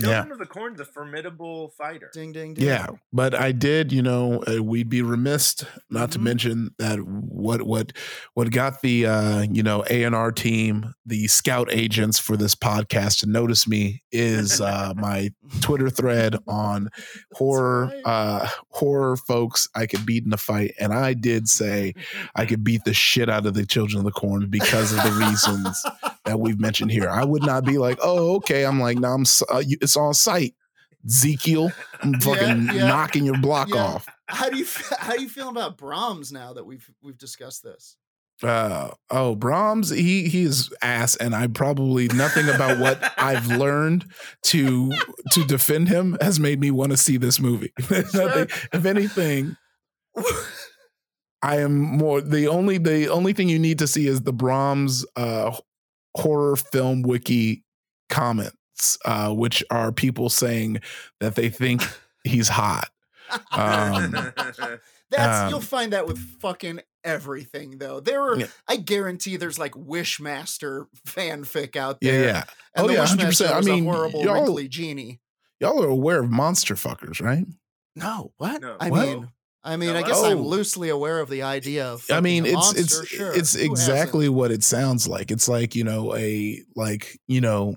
[0.00, 0.20] Yeah.
[0.22, 2.08] Children of the Corn, the formidable fighter.
[2.14, 2.64] Ding ding ding.
[2.64, 5.56] Yeah, but I did, you know, uh, we'd be remiss
[5.90, 6.22] not to Mhm.
[6.22, 7.92] mention that what what
[8.34, 12.54] what got the uh, you know A and R team, the scout agents for this
[12.54, 15.30] podcast to notice me is uh, my
[15.60, 16.90] Twitter thread on
[17.32, 18.02] horror right.
[18.04, 21.94] uh, horror folks I could beat in a fight, and I did say
[22.36, 25.10] I could beat the shit out of the Children of the Corn because of the
[25.26, 25.84] reasons
[26.24, 27.08] that we've mentioned here.
[27.10, 28.64] I would not be like, oh, okay.
[28.64, 29.22] I'm like, no, I'm.
[29.22, 30.54] s- Uh, you, it's on site,
[31.06, 31.72] Ezekiel.
[32.02, 32.88] I'm fucking yeah.
[32.88, 33.82] knocking your block Yeah.
[33.84, 34.06] off.
[34.26, 34.66] How do you
[34.98, 37.96] how do you feel about Brahms now that we've we've discussed this?
[38.42, 44.04] Uh, oh, Brahms, he he is ass, and I probably nothing about what I've learned
[44.44, 44.92] to
[45.32, 47.72] to defend him has made me want to see this movie.
[47.90, 49.56] Nothing- if anything,
[51.42, 55.06] I am more the only the only thing you need to see is the Brahms
[55.16, 55.56] uh
[56.14, 57.64] horror film wiki
[58.78, 60.80] comments, uh, which are people saying
[61.20, 61.82] that they think
[62.24, 62.88] he's hot.
[63.52, 64.12] Um,
[65.10, 68.00] That's you'll um, find that with fucking everything though.
[68.00, 68.46] There are Yeah.
[68.66, 72.24] I guarantee there's like Wishmaster fanfic out there.
[72.24, 72.44] yeah.
[72.74, 73.54] And Oh, the yeah, Wishmaster 100%.
[73.54, 75.20] I mean, a horrible y'all- wrinkly genie.
[75.60, 77.44] Y'all are aware of monster fuckers, right?
[77.96, 78.60] No, what?
[78.62, 78.76] No.
[78.78, 79.06] I What?
[79.08, 79.28] mean
[79.64, 80.08] I mean, No, I what?
[80.08, 80.42] guess I'm Oh.
[80.42, 83.32] loosely aware of the idea of I fucking mean, a it's monster, it's sure.
[83.34, 83.72] it's Who hasn't?
[83.72, 85.30] exactly what it sounds like.
[85.30, 87.76] It's like you know a like you know.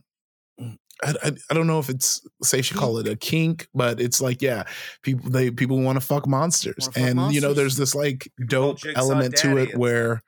[1.03, 4.21] I, I, I don't know if it's safe to call it a kink, but it's
[4.21, 4.63] like yeah,
[5.01, 8.79] people they people want to fuck monsters, fuck and you know there's this like dope
[8.95, 10.21] element to it where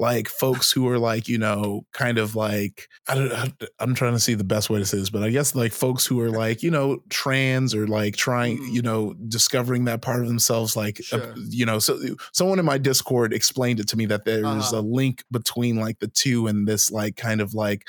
[0.00, 4.12] like folks who are like you know kind of like I don't I- I'm trying
[4.12, 6.30] to see the best way to say this, but I guess like folks who are
[6.30, 8.72] like you know trans or like trying Mhm.
[8.74, 11.98] you know discovering that part of themselves like uh, you know so
[12.32, 14.78] someone in my discord explained it to me that there's Uh-huh.
[14.78, 17.88] a link between like the two and this like kind of like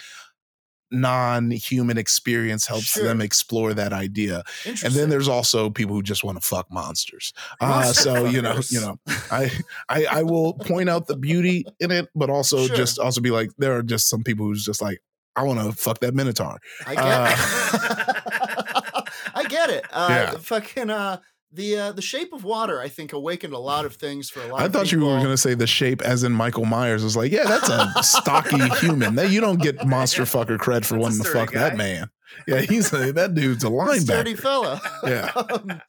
[0.92, 3.04] non-human experience helps Sure.
[3.04, 7.34] them explore that idea and then there's also people who just want to fuck monsters
[7.62, 9.00] uh, so you know you know
[9.32, 9.52] I,
[9.88, 12.76] I i will point out the beauty in it but also Sure.
[12.76, 15.00] just also be like there are just some people who's just like
[15.36, 18.50] i want to fuck that minotaur I get it.
[19.36, 19.86] I get it.
[19.92, 20.32] Uh, uh, Yeah.
[20.40, 21.18] fucking uh
[21.52, 24.48] the uh, the shape of water I think awakened a lot of things for a
[24.48, 27.02] lot I thought you were going to say the shape as in Michael Myers.
[27.02, 29.16] I was like, yeah, that's a stocky human.
[29.16, 32.10] That you don't get monster fucker cred for wanting to fuck that man.
[32.48, 34.40] Yeah, he's a, that dude's a sturdy linebacker.
[34.40, 34.82] fella.
[35.04, 35.32] Yeah.
[35.50, 35.82] Um,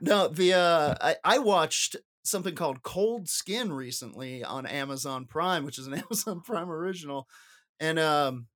[0.00, 5.78] no, the uh, I, I watched something called Cold Skin recently on Amazon Prime, which
[5.78, 7.28] is an Amazon Prime original,
[7.80, 8.46] and um,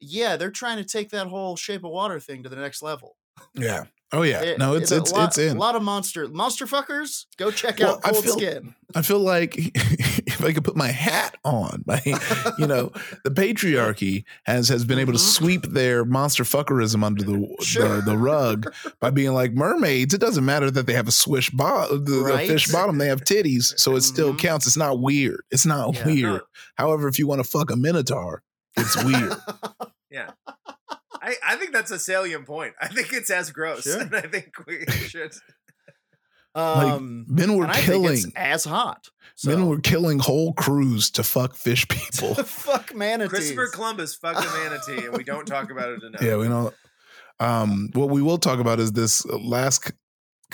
[0.00, 3.16] yeah, they're trying to take that whole Shape of Water thing to the next level.
[3.54, 3.84] Yeah.
[4.14, 4.42] Oh yeah.
[4.42, 5.56] It- no, it's a it's lot, it's in.
[5.56, 7.26] a lot of monster monster fuckers.
[7.36, 8.74] Go check Well, out I Cold feel- Skin.
[8.94, 12.00] I feel like if I could put my hat on, my,
[12.58, 12.92] you know,
[13.24, 15.22] the patriarchy has has been able to Mhm.
[15.36, 17.96] sweep their monster fuckerism under the Sure.
[17.96, 20.14] the, the rug by being like mermaids.
[20.14, 22.98] It doesn't matter that they have a swish bottom, the, the fish bottom.
[22.98, 24.38] They have titties, so it still Mhm.
[24.38, 24.66] counts.
[24.66, 25.40] It's not weird.
[25.50, 26.06] It's not Yeah.
[26.06, 26.40] weird.
[26.76, 28.42] However, if you want to fuck a minotaur,
[28.76, 29.34] it's weird.
[30.10, 30.30] yeah.
[31.24, 32.74] I, I think that's a salient point.
[32.80, 33.84] I think it's as gross.
[33.84, 34.00] Sure.
[34.02, 35.32] And I think we should.
[36.54, 38.12] um, Men were and I think killing.
[38.12, 39.08] it's as hot.
[39.34, 39.50] So.
[39.50, 42.34] Men were killing whole crews to fuck fish people.
[42.44, 43.30] fuck manatees.
[43.30, 46.22] Christopher Columbus fucked a manatee, and we don't talk about it enough.
[46.22, 46.72] Yeah, we know.
[47.40, 49.92] Um, what we will talk about is this last c-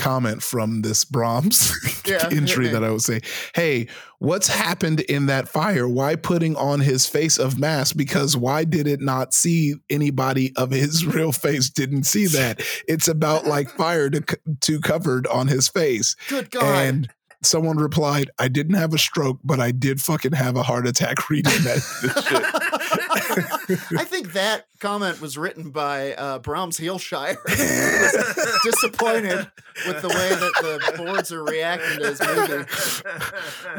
[0.01, 1.73] comment from this Brahms
[2.07, 3.21] Yeah, entry that I would say,
[3.55, 5.87] "Hey, what's happened in that fire?
[5.87, 7.97] Why putting on his face of mask?
[7.97, 11.69] Because why did it not see anybody of his real face?
[11.69, 12.63] Didn't see that.
[12.89, 14.23] It's about like fire to
[14.63, 16.65] to covered on his face." Good God.
[16.65, 17.09] And
[17.43, 21.29] someone replied, "I didn't have a stroke, but I did fucking have a heart attack
[21.29, 27.37] reading that shit." I think that comment was written by uh, Brahms Heelshire.
[27.49, 27.55] He
[28.71, 29.51] disappointed
[29.87, 32.65] with the way that the boards are reacting to his movie.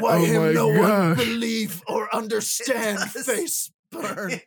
[0.01, 1.17] Why Oh my him no one God.
[1.17, 4.41] believe or understand face burn?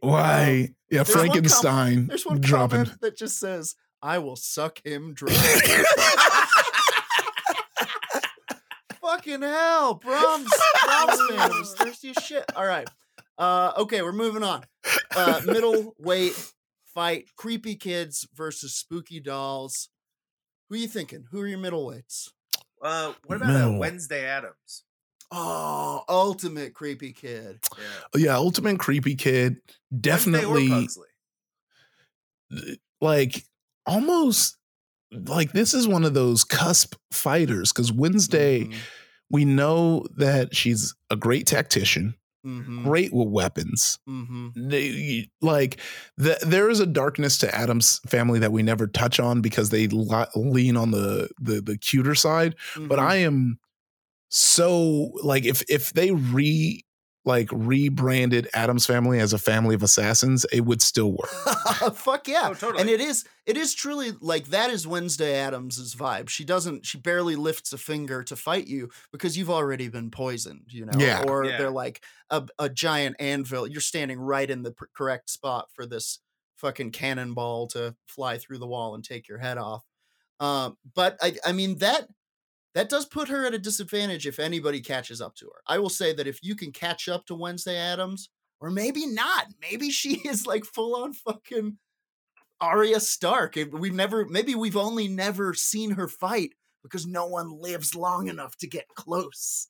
[0.00, 0.70] Why?
[0.90, 2.84] Yeah, There's one com- Frankenstein There's one dropping.
[2.84, 5.32] comment that just says, "I will suck him dry."
[9.00, 10.50] Fucking hell, Brahms,
[10.84, 12.44] Brahms man was thirsty as shit.
[12.54, 12.86] All right,
[13.38, 14.64] uh, okay, we're moving on.
[15.14, 16.52] Uh, middleweight
[16.94, 19.88] fight creepy kids versus spooky dolls.
[20.68, 21.24] Who are you thinking?
[21.30, 22.30] Who are your middleweights?
[22.82, 23.78] Uh, what about uh, Middle.
[23.78, 24.84] Wednesday Addams?
[25.30, 27.58] Oh, ultimate creepy kid.
[27.76, 28.20] Yeah.
[28.20, 29.56] yeah, ultimate creepy kid.
[30.00, 30.88] Definitely
[33.00, 33.44] like
[33.86, 34.56] almost
[35.12, 38.76] like this is one of those cusp fighters because Wednesday, Mhm,
[39.30, 43.98] we know that she's a great tactician, mhm, great with weapons.
[44.08, 44.52] mhm.
[44.56, 45.80] They- like
[46.16, 49.86] the, there is a darkness to Addams family that we never touch on because they
[49.88, 52.54] li- lean on the the the cuter side.
[52.88, 53.02] But Mhm.
[53.02, 53.58] I am
[54.30, 56.84] so like if if they re
[57.28, 61.28] like rebranded Addams family as a family of assassins, it would still work.
[61.94, 62.48] Fuck yeah.
[62.48, 62.80] Oh, totally.
[62.80, 66.28] And it is it is truly like that is Wednesday Addams's vibe.
[66.30, 70.64] She doesn't she barely lifts a finger to fight you because you've already been poisoned,
[70.70, 70.98] you know.
[70.98, 71.22] Yeah.
[71.28, 71.58] Or Yeah.
[71.58, 73.66] they're like a, a giant anvil.
[73.68, 76.20] You're standing right in the pr- correct spot for this
[76.56, 79.84] fucking cannonball to fly through the wall and take your head off.
[80.40, 82.08] Um, but I I mean that
[82.78, 85.62] that does put her at a disadvantage if anybody catches up to her.
[85.66, 89.46] I will say that if you can catch up to Wednesday Addams, or maybe not,
[89.60, 91.78] maybe she is like full on fucking
[92.60, 93.56] Arya Stark.
[93.72, 96.52] We've never, maybe we've only never seen her fight
[96.84, 99.66] because no one lives long enough to get close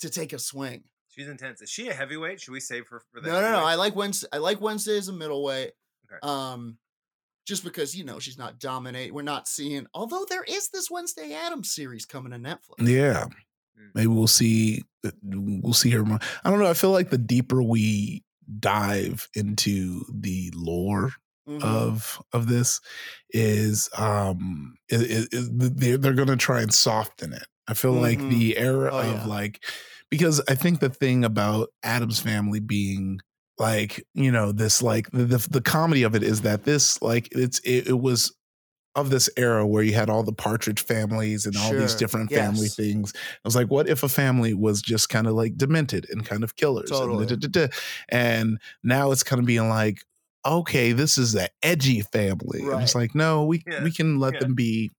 [0.00, 0.82] to take a swing.
[1.10, 1.62] She's intense.
[1.62, 2.40] Is she a heavyweight?
[2.40, 3.28] Should we save her for that?
[3.28, 3.64] No, no, no.
[3.64, 4.26] I like Wednesday.
[4.32, 5.70] I like Wednesday as a middleweight.
[6.10, 6.18] Okay.
[6.24, 6.78] Um,
[7.46, 9.12] just because you know she's not dominate.
[9.14, 9.86] We're not seeing.
[9.94, 12.88] Although there is this Wednesday Addams series coming to Netflix.
[12.88, 13.24] Yeah.
[13.78, 13.90] Mm.
[13.94, 16.18] Maybe we'll see uh, we'll see her more.
[16.44, 16.70] I don't know.
[16.70, 18.22] I feel like the deeper we
[18.60, 21.12] dive into the lore
[21.48, 21.62] Mhm.
[21.62, 22.80] of of this
[23.30, 27.46] is um is, is, is they're they're gonna try and soften it.
[27.68, 28.30] I feel like Mhm.
[28.30, 29.26] the era Oh, of yeah.
[29.26, 29.62] like
[30.10, 33.20] because I think the thing about Addams family being
[33.58, 37.60] like you know this like the the, comedy of it is that this like it's
[37.60, 38.34] it, it was
[38.96, 42.68] of this era where you had all the partridge families and all these different family
[42.68, 46.24] things I was like, what if a family was just kind of like demented and
[46.24, 46.90] kind of killers?
[46.90, 47.26] and Totally.
[47.26, 47.74] da-da-da-da.
[48.08, 50.02] And now it's kind of being like,
[50.46, 52.60] okay, this is an edgy family.
[52.60, 53.02] And it's Right.
[53.02, 54.40] like, no, we Yeah, we can let yeah.
[54.40, 54.92] them be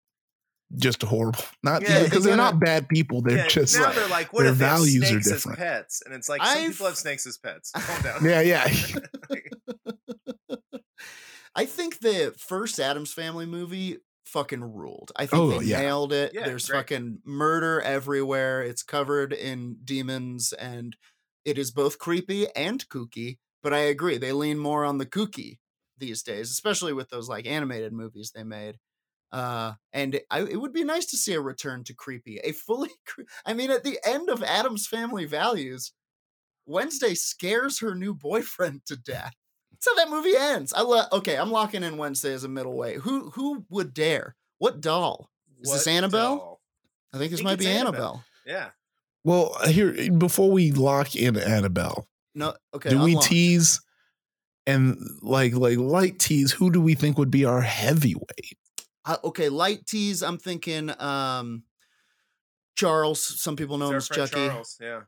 [0.78, 1.39] just horrible.
[1.63, 3.21] Not Yeah, because they they're gotta- not bad people.
[3.21, 5.34] They're Yeah, just now they're like, what their if they have values are snakes as
[5.34, 5.60] different.
[5.60, 6.01] pets?
[6.06, 7.71] And it's like some I've- people have snakes as pets.
[7.75, 8.25] Calm down.
[8.25, 8.67] yeah, yeah.
[11.56, 15.12] I think the first Addams Family movie fucking ruled.
[15.15, 15.80] I think Oh, they yeah.
[15.82, 16.32] nailed it.
[16.34, 16.80] Yeah, There's great.
[16.80, 18.62] fucking murder everywhere.
[18.62, 20.97] It's covered in demons and
[21.45, 23.38] it is both creepy and kooky.
[23.63, 25.60] But I agree, they lean more on the kooky
[25.97, 28.78] these days, especially with those like animated movies they made.
[29.31, 32.89] Uh, and I, it would be nice to see a return to creepy, a fully.
[33.05, 35.91] Cre- I mean, at the end of Addams Family Values,
[36.65, 39.33] Wednesday scares her new boyfriend to death.
[39.71, 40.73] That's how that movie ends.
[40.73, 42.97] I lo- okay, I'm locking in Wednesday as a middleweight.
[42.97, 44.35] Who who would dare?
[44.57, 45.29] What doll?
[45.61, 46.38] Is this Annabelle?
[46.38, 46.61] doll?
[47.13, 47.91] I think this think might be Annabelle.
[47.91, 48.23] Annabelle.
[48.45, 48.69] Yeah.
[49.23, 52.89] well, here before we lock in Annabelle, No, okay.
[52.89, 53.27] do I'm we locked.
[53.27, 53.81] tease
[54.67, 56.51] and like like light tease?
[56.53, 58.57] Who do we think would be our heavyweight?
[59.06, 60.24] Uh, okay, light tease.
[60.24, 61.63] I'm thinking um
[62.76, 63.22] Charles.
[63.24, 64.48] Some people know him as friend Chucky.
[64.48, 64.78] Charles.
[64.82, 65.02] Yeah.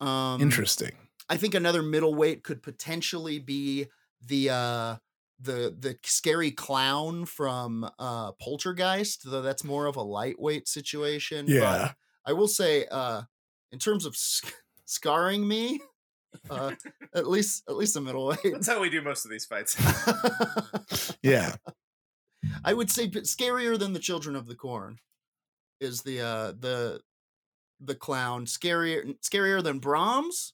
[0.00, 0.92] Um, Interesting.
[1.28, 3.86] I think another middleweight could potentially be
[4.24, 4.96] the uh
[5.40, 11.46] the the scary clown from uh Poltergeist, though that's more of a lightweight situation.
[11.46, 11.92] but Yeah.
[12.24, 13.22] I will say, uh
[13.72, 14.52] in terms of sc-
[14.84, 15.80] scarring me,
[16.50, 16.72] uh
[17.14, 18.40] at least at least a middleweight.
[18.44, 19.76] That's how we do most of these fights.
[21.22, 21.56] Yeah.
[22.64, 24.98] I would say b- scarier than the Children of the Corn
[25.80, 27.00] is the uh the
[27.80, 30.52] the clown scarier scarier than Brahms.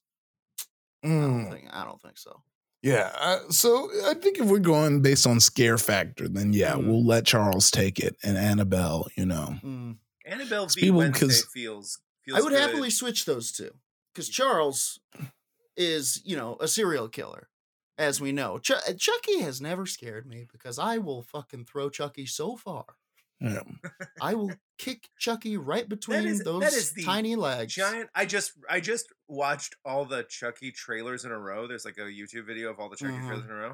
[1.03, 1.51] I don't Mm.
[1.51, 2.41] think I don't think so.
[2.81, 3.11] Yeah.
[3.19, 6.85] Uh, so I think if we're going based on scare factor, then yeah, Mm.
[6.87, 9.57] we'll let Charles take it and Annabelle, you know.
[9.63, 9.97] Mm.
[10.25, 12.59] Annabelle v People- Wednesday 'cause- feels feels I would good.
[12.61, 13.71] happily switch those two
[14.13, 14.99] because Charles
[15.77, 17.49] is, you know, a serial killer,
[17.97, 18.59] as we know.
[18.59, 22.85] Ch- uh, Chucky has never scared me because I will fucking throw Chucky so far.
[23.41, 23.61] Yeah.
[24.21, 27.75] I will kick Chucky right between is- that those is the tiny legs.
[27.75, 28.09] Giant.
[28.15, 31.67] I just I just watched all the Chucky trailers in a row.
[31.67, 33.27] There's like a YouTube video of all the Chucky Mhm.
[33.27, 33.73] trailers in a row.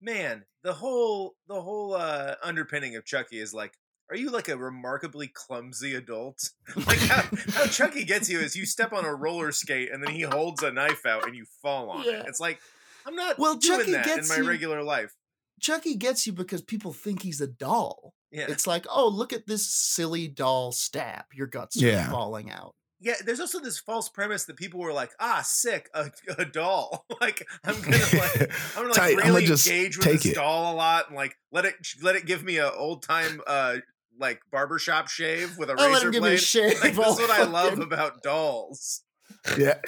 [0.00, 3.74] Man, the whole the whole uh underpinning of Chucky is like,
[4.10, 6.50] are you like a remarkably clumsy adult?
[6.86, 10.14] like how, how Chucky gets you is you step on a roller skate and then
[10.14, 12.20] he holds a knife out and you fall on Yeah.
[12.20, 12.26] it.
[12.28, 12.60] It's like
[13.06, 15.14] I'm not Well, doing Chucky that in gets my you- regular life.
[15.60, 18.14] Chucky gets you because people think he's a doll.
[18.32, 18.46] Yeah.
[18.48, 21.24] It's like, oh, look at this silly doll stab.
[21.32, 22.10] Your guts are Yeah.
[22.10, 22.74] falling out.
[23.04, 27.04] yeah, there's also this false premise that people were like, ah, sick, a, a doll.
[27.20, 28.40] like I'm gonna like
[28.76, 30.34] I'm gonna Tight, like I'ma really just engage with take this it.
[30.36, 33.76] doll a lot and like let it let it give me a old time uh
[34.18, 36.40] like barbershop shave with a let razor him give me a blade.
[36.40, 36.80] shave.
[36.80, 39.02] Like, all that's what I love about dolls.
[39.58, 39.78] Yeah.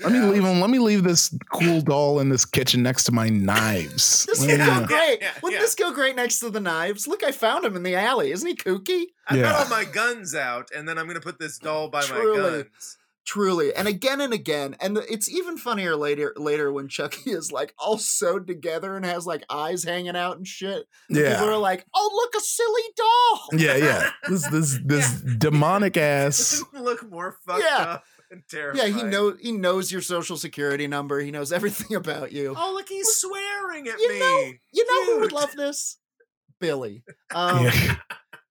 [0.00, 0.60] Let me leave him.
[0.60, 4.26] Let me leave this cool doll in this kitchen next to my knives.
[4.32, 5.18] This Let would go uh, Yeah, great.
[5.22, 5.64] yeah, Wouldn't yeah.
[5.64, 7.06] this go great next to the knives?
[7.06, 8.30] Look, I found him in the alley.
[8.32, 9.04] Isn't he kooky?
[9.28, 9.42] I Yeah.
[9.42, 12.40] got all my guns out, and then I'm gonna put this doll by Truly.
[12.40, 12.98] my guns.
[13.24, 16.32] Truly, and again and again, and it's even funnier later.
[16.36, 20.46] Later, when Chucky is like all sewed together and has like eyes hanging out and
[20.46, 20.88] shit.
[21.08, 21.44] People yeah.
[21.44, 24.10] are like, "Oh, look, a silly doll." Yeah, yeah.
[24.28, 26.64] This this this demonic ass.
[26.72, 27.76] Look more fucked Yeah.
[27.78, 28.11] up and
[28.74, 31.20] Yeah, he know he knows your social security number.
[31.20, 32.54] He knows everything about you.
[32.56, 34.18] Oh, look, he's swearing at You me.
[34.20, 35.98] know- you know who would love this?
[36.60, 37.02] Billy.
[37.34, 37.96] Um, Yeah.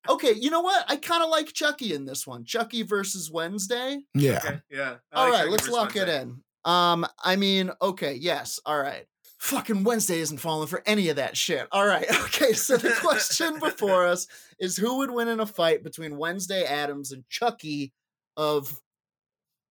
[0.09, 0.83] Okay, you know what?
[0.89, 2.43] I kind of like Chucky in this one.
[2.43, 3.99] Chucky versus Wednesday.
[4.15, 4.39] Yeah.
[4.43, 4.95] Okay, yeah.
[5.13, 6.41] I All like right, Chucky let's versus lock it in.
[6.65, 9.05] Um, I mean, okay, yes, all right.
[9.39, 11.67] Fucking Wednesday isn't falling for any of that shit.
[11.71, 12.53] All right, okay.
[12.53, 14.27] So the question before us
[14.59, 17.93] is who would win in a fight between Wednesday Addams and Chucky
[18.35, 18.81] of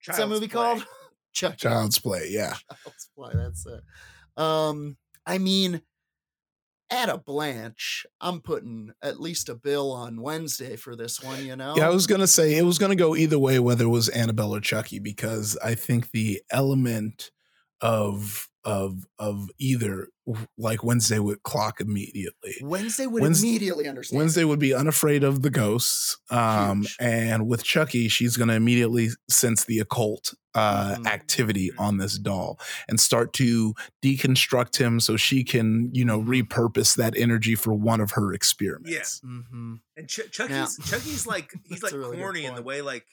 [0.06, 0.62] what's that movie Play.
[0.62, 0.86] called?
[1.32, 1.56] Chucky.
[1.56, 2.28] Child's play.
[2.30, 2.54] Yeah.
[2.84, 3.32] Child's Play.
[3.34, 3.82] That's it.
[4.36, 5.80] Um, I mean,
[6.90, 11.46] at a Blanche, I'm putting at least a bill on Wednesday for this one.
[11.46, 11.74] You know.
[11.76, 14.54] Yeah, I was gonna say it was gonna go either way, whether it was Annabelle
[14.54, 17.30] or Chucky, because I think the element
[17.80, 20.08] of of of either
[20.58, 22.54] like Wednesday would clock immediately.
[22.62, 24.18] Wednesday would Wednes- immediately understand.
[24.18, 26.18] Wednesday would be unafraid of the ghosts.
[26.30, 26.96] Um, Huge.
[27.00, 31.06] and with Chucky, she's going to immediately sense the occult uh, Mhm.
[31.06, 33.72] activity on this doll and start to
[34.04, 39.20] deconstruct him so she can, you know, repurpose that energy for one of her experiments.
[39.24, 39.74] Mm-hmm.
[39.96, 43.06] And Ch- Chucky's Now- Chucky's like he's like really corny in the way like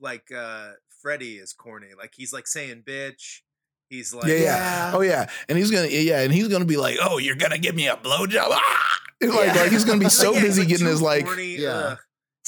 [0.00, 0.72] like uh
[1.02, 1.88] Freddy is corny.
[1.96, 3.40] Like he's like saying bitch.
[3.88, 4.92] He's like yeah, yeah, Yeah.
[4.94, 5.30] Oh, yeah.
[5.48, 6.20] And he's going to, yeah.
[6.22, 8.48] And he's going to be like, oh, you're going to give me a blowjob.
[8.50, 8.98] Ah!
[9.22, 9.62] Like, Yeah.
[9.62, 11.68] like he's going to be so Yeah, busy getting his like corny, Yeah.
[11.70, 11.98] ugh.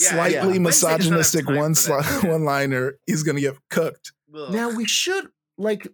[0.01, 0.47] Yeah, slightly yeah.
[0.47, 2.99] Wednesday does not have misogynistic one sli- one liner.
[3.07, 4.13] He's going to get cooked.
[4.35, 4.53] Ugh.
[4.53, 5.89] Now we should like.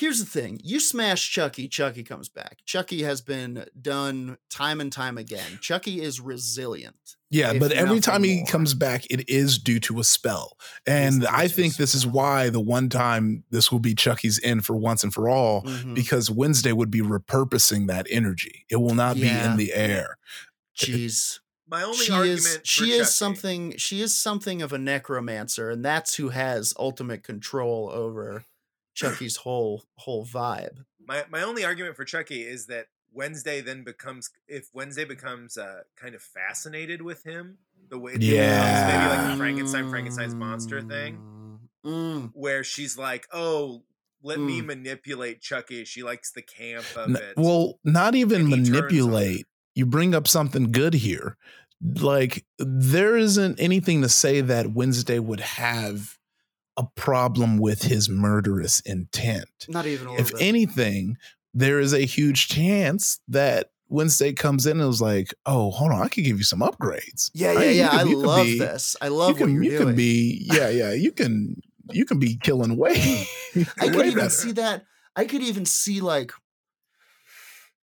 [0.00, 2.60] Here's the thing: you smash Chucky, Chucky comes back.
[2.64, 5.58] Chucky has been done time and time again.
[5.60, 7.16] Chucky is resilient.
[7.28, 10.56] Yeah, but every nothing time he comes back, it is due to a spell.
[10.86, 14.74] And I think this is why the one time this will be Chucky's end for
[14.74, 15.94] once and for all, Mhm.
[15.94, 18.64] because Wednesday would be repurposing that energy.
[18.70, 20.16] It will not be in the air.
[20.76, 23.76] Jeez, My only she argument is for she Chucky, is something.
[23.76, 28.44] She is something of a necromancer, and that's who has ultimate control over
[28.94, 30.84] Chucky's whole whole vibe.
[31.06, 35.80] My my only argument for Chucky is that Wednesday then becomes if Wednesday becomes uh,
[35.96, 38.60] kind of fascinated with him the way it Yeah.
[38.60, 42.30] becomes maybe like a Frankenstein Frankenstein's monster thing Mm.
[42.34, 43.82] where she's like oh
[44.22, 44.66] let me Mm.
[44.66, 48.74] manipulate Chucky she likes the camp of it well, not even And he turns on
[48.74, 48.80] her.
[48.82, 49.46] manipulate.
[49.74, 51.36] You bring up something good here.
[51.82, 56.18] Like, there isn't anything to say that Wednesday would have
[56.80, 59.48] a problem with his murderous intent.
[59.68, 60.40] Not even a if bit.
[60.42, 61.16] anything,
[61.54, 66.00] there is a huge chance that Wednesday comes in and was like, "Oh, hold on,
[66.02, 67.88] I could give you some upgrades." yeah, I yeah, mean, yeah.
[67.90, 68.96] could- I love be- this.
[69.00, 69.86] I love you can, what you're you doing.
[69.88, 70.92] can be, yeah, yeah.
[70.92, 72.94] You can, you can be killing way.
[73.52, 73.62] Hmm.
[73.80, 74.30] I could way even better.
[74.30, 74.84] see that.
[75.16, 76.30] I could even see like,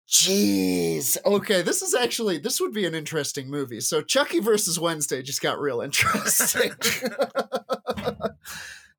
[0.08, 1.18] jeez.
[1.24, 3.80] Okay, this is actually this would be an interesting movie.
[3.80, 6.72] So Chucky versus Wednesday just got real interesting.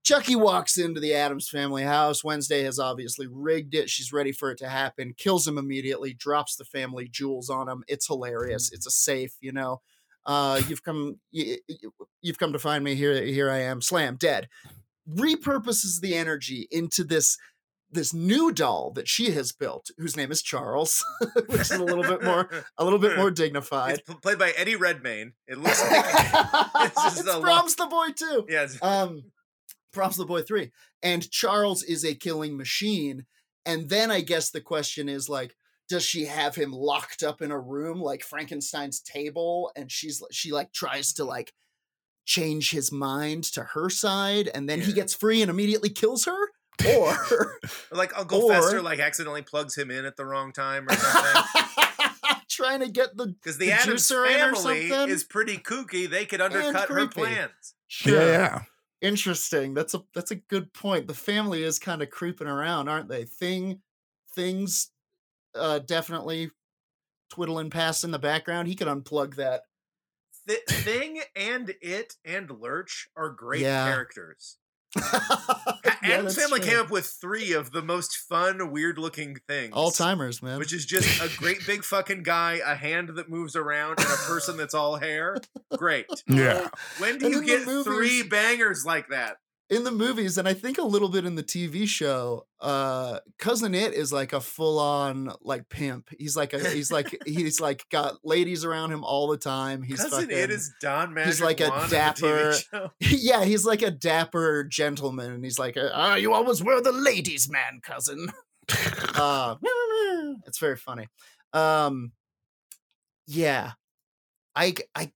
[0.03, 2.23] Chucky walks into the Addams family house.
[2.23, 3.89] Wednesday has obviously rigged it.
[3.89, 5.13] She's ready for it to happen.
[5.15, 6.13] Kills him immediately.
[6.13, 7.83] Drops the family jewels on him.
[7.87, 8.71] It's hilarious.
[8.71, 9.81] It's a safe, you know.
[10.25, 11.57] Uh, you've come, you,
[12.21, 13.23] you've come to find me here.
[13.23, 13.81] Here I am.
[13.81, 14.47] Slam dead
[15.09, 17.37] repurposes the energy into this
[17.93, 21.03] this new doll that she has built whose name is Charles
[21.47, 24.75] which is a little bit more a little bit more dignified it's played by Eddie
[24.75, 26.05] Redmayne it looks like
[26.95, 29.23] it's lot- Brahms the boy too yeah um
[29.93, 30.71] Brahms the boy 3
[31.03, 33.25] and Charles is a killing machine.
[33.65, 35.55] And then I guess the question is like
[35.89, 39.71] does she have him locked up in a room like Frankenstein's table?
[39.75, 41.53] And she's she like tries to like
[42.25, 46.49] change his mind to her side and then he gets free and immediately kills her?
[46.97, 47.57] Or
[47.91, 51.43] like Uncle Or- Fester like accidentally plugs him in at the wrong time or something.
[52.49, 55.09] Trying to get the because the, The Addams juicer in or family something?
[55.13, 56.09] is pretty kooky.
[56.09, 57.13] They could undercut her creepy.
[57.21, 57.73] plans.
[58.05, 58.61] Yeah, yeah.
[59.01, 63.09] Interesting that's a that's a good point the family is kind of creeping around aren't
[63.09, 63.81] they thing
[64.35, 64.91] things
[65.55, 66.51] uh definitely
[67.29, 69.63] twiddling past in the background he could unplug that
[70.47, 73.85] Th- Thing and Itt and Lurch are great Yeah.
[73.85, 74.57] characters.
[74.97, 76.69] yeah, Addams that's Family true.
[76.69, 79.71] came up with three of the most fun, weird looking things.
[79.73, 80.59] all timers, man.
[80.59, 84.17] Which is just a great big fucking guy, a hand that moves around, and a
[84.27, 85.37] person that's all hair.
[85.77, 86.07] Great.
[86.27, 86.67] Yeah.
[86.99, 89.37] When do And you get movies- three bangers like that?
[89.71, 93.73] In the movies and I think a little bit in the TV show, uh cousin
[93.73, 96.09] Itt is like a full on like pimp.
[96.19, 99.81] He's like a he's like he's like got ladies around him all the time.
[99.81, 102.55] He's Cousin fucking, Itt is Don Magic he's like a the dapper-
[102.99, 107.49] yeah, he's like a dapper gentleman, and he's like, "Ah, you always were the ladies'
[107.49, 108.27] man, cousin."
[109.15, 109.55] uh,
[110.45, 111.07] it's very funny.
[111.53, 112.11] Um,
[113.25, 113.71] yeah,
[114.55, 115.11] I, I,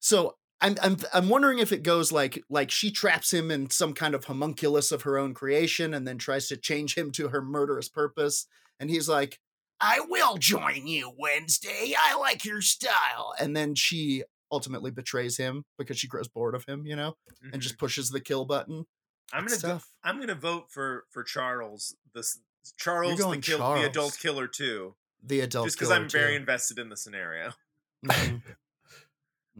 [0.00, 3.94] so I'm, I'm, I'm wondering if it goes like, like she traps him in some
[3.94, 7.40] kind of homunculus of her own creation, and then tries to change him to her
[7.42, 8.46] murderous purpose,
[8.78, 9.38] and he's like.
[9.82, 11.94] I will join you Wednesday.
[11.98, 13.32] I like your style.
[13.40, 17.16] And then she ultimately betrays him because she grows bored of him, you know?
[17.42, 17.58] and Mhm.
[17.60, 18.84] just pushes the kill button.
[19.32, 19.80] I'm gonna go.
[20.04, 22.40] I'm gonna vote for for Charles this
[22.76, 25.68] Charles the going kill the adult killer too the adult.
[25.68, 27.54] just because I'm very invested in the scenario.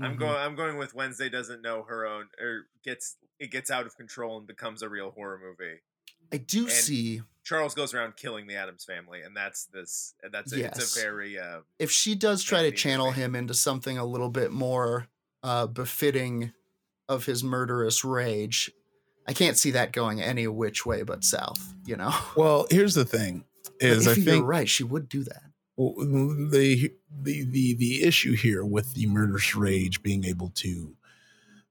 [0.01, 0.05] Mhm.
[0.05, 3.87] I'm going I'm going with Wednesday doesn't know her own or gets it gets out
[3.87, 5.81] of control and becomes a real horror movie.
[6.33, 10.15] I do and- see Charles goes around killing the Addams family, and that's this.
[10.31, 13.23] That's a, it's a very uh, if she does try to channel maybe.
[13.23, 15.09] him into something a little bit more
[15.43, 16.53] uh, befitting
[17.09, 18.71] of his murderous rage.
[19.27, 21.75] I can't see that going any which way but south.
[21.87, 25.09] You know, Well, here's the thing: But is I if you're think right, she would
[25.09, 25.43] do that.
[25.89, 30.95] The the the the issue here with the murderous rage being able to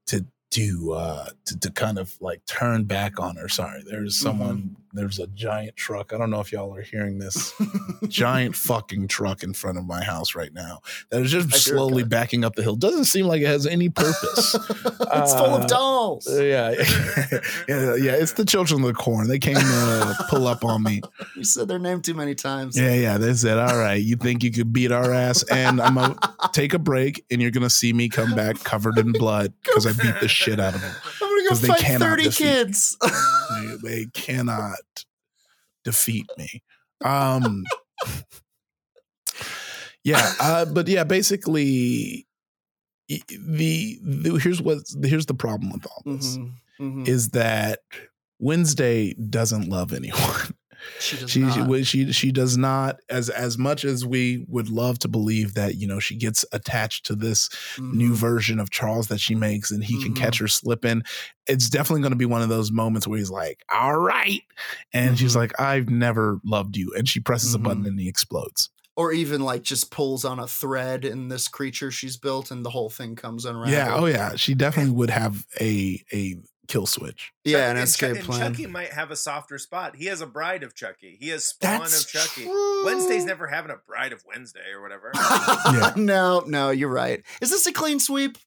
[0.07, 3.47] to to uh to, to kind of like turn back on her.
[3.49, 4.27] Sorry there's Mm-hmm.
[4.27, 6.13] someone there's a giant truck.
[6.13, 7.53] I don't know if y'all are hearing this
[8.07, 10.79] giant fucking truck in front of my house right now
[11.11, 12.75] that is just I slowly backing up the hill.
[12.75, 14.55] Doesn't seem like it has any purpose.
[15.11, 16.27] It's full Uh, of dolls.
[16.27, 16.71] Uh, yeah
[17.67, 19.27] yeah yeah it's the children of the corn.
[19.27, 21.01] They came to pull up on me.
[21.35, 22.77] You said their name too many times.
[22.77, 25.95] yeah yeah they said all right you think you could beat our ass and i'm
[25.95, 26.15] gonna
[26.51, 29.91] take a break and you're gonna see me come back covered in blood because i
[29.91, 32.97] beat the shit out of them I'm gonna go fight cannot thirty defeat- kids.
[33.49, 34.79] they, they cannot
[35.83, 36.61] defeat me
[37.03, 37.63] um
[40.03, 42.25] yeah uh, but yeah basically
[43.07, 47.07] the, the here's what here's the problem with all this Mhm, mhm.
[47.07, 47.79] is that
[48.39, 50.53] wednesday doesn't love anyone
[50.99, 51.85] she does she, not.
[51.85, 55.87] she she does not as as much as we would love to believe that you
[55.87, 58.15] know she gets attached to this new Mhm.
[58.15, 60.17] version of Charles that she makes and he can Mhm.
[60.17, 61.03] catch her slipping.
[61.47, 64.41] It's definitely going to be one of those moments where he's like, "All right,"
[64.93, 65.37] and she's Mhm.
[65.37, 67.87] like, "I've never loved you," and she presses a button Mhm.
[67.87, 68.69] and he explodes.
[68.95, 72.69] or even like just pulls on a thread in this creature she's built and the
[72.69, 73.71] whole thing comes unraveled.
[73.71, 76.35] Yeah, oh yeah, she definitely would have a a
[76.69, 77.33] kill switch.
[77.43, 78.53] yeah, an and escape and plan.
[78.53, 79.97] Chucky might have a softer spot.
[79.97, 81.17] He has a bride of Chucky.
[81.19, 82.43] He has spawn That's of Chucky.
[82.43, 82.85] true.
[82.85, 85.11] Wednesday's never having a bride of Wednesday or whatever.
[85.73, 85.93] Yeah.
[85.97, 87.21] no, no, you're right.
[87.41, 88.37] Is this a clean sweep?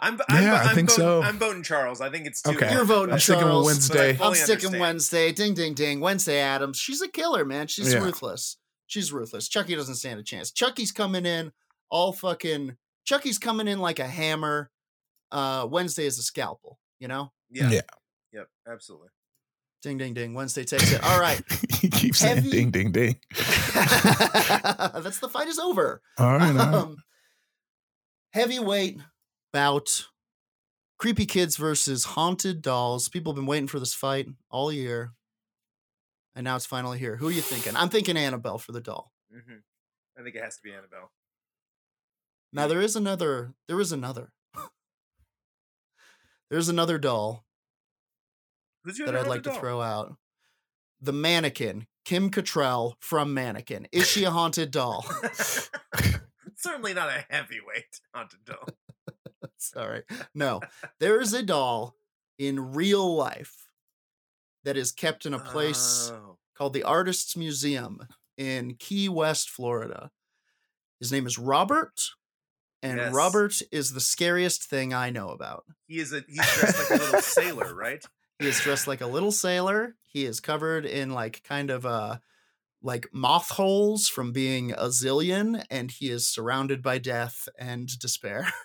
[0.00, 1.22] I'm, I'm, Yeah, I I'm think voting, so.
[1.22, 2.00] I'm voting Charles.
[2.00, 2.50] I think it's too.
[2.52, 2.72] Okay.
[2.72, 3.66] You're voting I'm sticking with Charles.
[3.66, 4.10] Wednesday.
[4.20, 4.80] I'm sticking understand.
[4.80, 5.32] Wednesday.
[5.32, 6.00] Ding, ding, ding.
[6.00, 6.76] Wednesday Addams.
[6.78, 7.68] She's a killer, man.
[7.68, 8.00] She's Yeah.
[8.00, 8.56] ruthless.
[8.88, 9.48] She's ruthless.
[9.48, 10.50] Chucky doesn't stand a chance.
[10.50, 11.52] Chucky's coming in
[11.88, 12.76] all fucking.
[13.04, 14.70] Chucky's coming in like a hammer.
[15.32, 16.78] Uh, Wednesday is a scalpel.
[17.00, 17.32] You know.
[17.50, 17.70] Yeah.
[17.70, 17.80] Yeah.
[18.32, 18.48] Yep.
[18.68, 19.08] Absolutely.
[19.82, 20.32] Ding, ding, ding.
[20.32, 21.02] Wednesday takes it.
[21.02, 21.42] All right.
[21.80, 23.18] he keeps saying ding ding ding.
[23.34, 26.00] That's the fight is over.
[26.18, 26.74] All right, all right.
[26.74, 26.96] Um,
[28.32, 29.00] heavyweight
[29.52, 30.06] bout.
[30.98, 33.08] Creepy kids versus haunted dolls.
[33.08, 35.14] People have been waiting for this fight all year.
[36.36, 37.16] And now it's finally here.
[37.16, 37.74] Who are you thinking?
[37.76, 39.10] I'm thinking Annabelle for the doll.
[39.32, 39.56] hmm
[40.16, 41.10] I think it has to be Annabelle.
[42.52, 43.54] Now there is another.
[43.66, 44.30] There is another.
[46.52, 47.46] There's another doll
[48.84, 50.16] that I'd like to throw out.
[51.00, 53.88] The mannequin, Kim Cattrall from Mannequin.
[53.90, 55.02] Is she a haunted doll?
[56.56, 58.68] Certainly not a heavyweight haunted doll.
[59.56, 60.02] Sorry.
[60.34, 60.60] No.
[61.00, 61.94] There is a doll
[62.38, 63.68] in real life
[64.64, 66.36] that is kept in a place Oh.
[66.54, 67.98] called the Artists Museum
[68.36, 70.10] in Key West, Florida.
[71.00, 72.10] His name is Robert,
[72.82, 73.12] and Yes.
[73.14, 75.64] Robert is the scariest thing I know about.
[75.86, 78.04] He is a he's dressed like a little sailor, right?
[78.38, 79.94] He is dressed like a little sailor.
[80.02, 82.18] He is covered in like kind of uh
[82.82, 88.48] like moth holes from being a zillion, and he is surrounded by death and despair.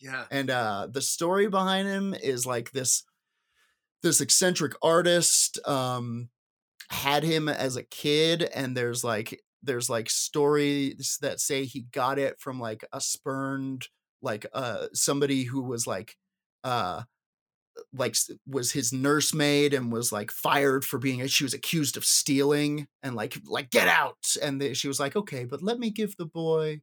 [0.00, 0.24] Yeah.
[0.32, 3.04] and uh the story behind him is like this
[4.02, 6.28] this eccentric artist um
[6.90, 12.18] had him as a kid and there's like there's like stories that say he got
[12.18, 13.88] it from like a spurned
[14.20, 16.16] like uh somebody who was like
[16.64, 17.02] uh
[17.94, 22.86] like was his nursemaid and was like fired for being she was accused of stealing
[23.02, 24.36] and like like get out!
[24.42, 26.80] and the, she was like okay but let me give the boy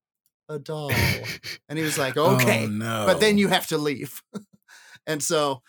[0.49, 0.91] a doll.
[1.69, 3.03] And he was like okay Oh, no.
[3.05, 4.21] but then you have to leave.
[5.07, 5.61] And so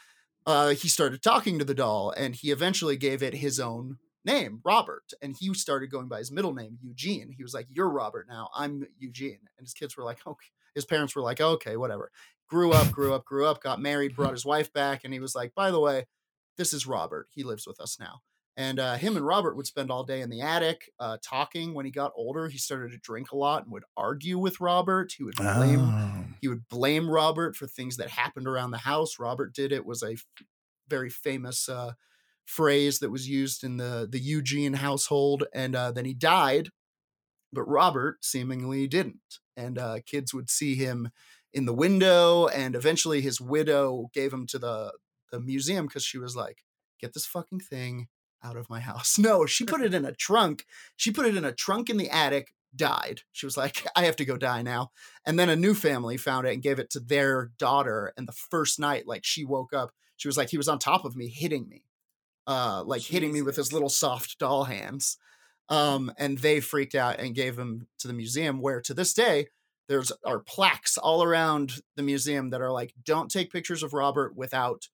[0.47, 4.61] uh he started talking to the doll and he eventually gave it his own name
[4.65, 7.33] robert and he started going by his middle name eugene.
[7.37, 8.49] He was like you're robert now.
[8.55, 9.41] I'm eugene.
[9.59, 10.47] And his kids were like okay.
[10.75, 12.11] His parents were like okay whatever.
[12.49, 15.35] Grew up grew up grew up got married brought his wife back and he was
[15.35, 16.07] like by the way
[16.57, 17.29] this is robert.
[17.31, 18.21] He lives with us now.
[18.57, 21.73] And uh, him and robert would spend all day in the attic uh, talking.
[21.73, 25.13] When he got older he started to drink a lot and would argue with robert.
[25.17, 26.25] He would blame Oh.
[26.43, 29.19] he would blame Robert for things that happened around the house.
[29.19, 30.27] Robert did it was a f-
[30.89, 31.93] very famous uh,
[32.51, 36.71] phrase that was used in the the Eugene household, and uh, then he died.
[37.53, 41.11] But Robert seemingly didn't, and uh, kids would see him
[41.53, 44.93] in the window, and eventually his widow gave him to the
[45.33, 46.65] the museum because she was like,
[47.01, 48.09] "Get this fucking thing
[48.43, 50.67] out of my house." No, she put it in a trunk.
[50.97, 52.55] She put it in a trunk in the attic.
[52.75, 53.23] Died.
[53.33, 54.91] She was like, "I have to go die now."
[55.27, 58.13] And then a new family found it and gave it to their daughter.
[58.17, 59.91] And the first night, like she woke up,
[60.21, 61.83] she was like, he was on top of me, hitting me,
[62.47, 65.19] uh, like hitting me with his little soft doll hands.
[65.69, 69.47] Um, and they freaked out and gave him to the museum, where to this day,
[69.89, 74.37] there's are plaques all around the museum that are like, don't take pictures of Robert
[74.37, 74.89] without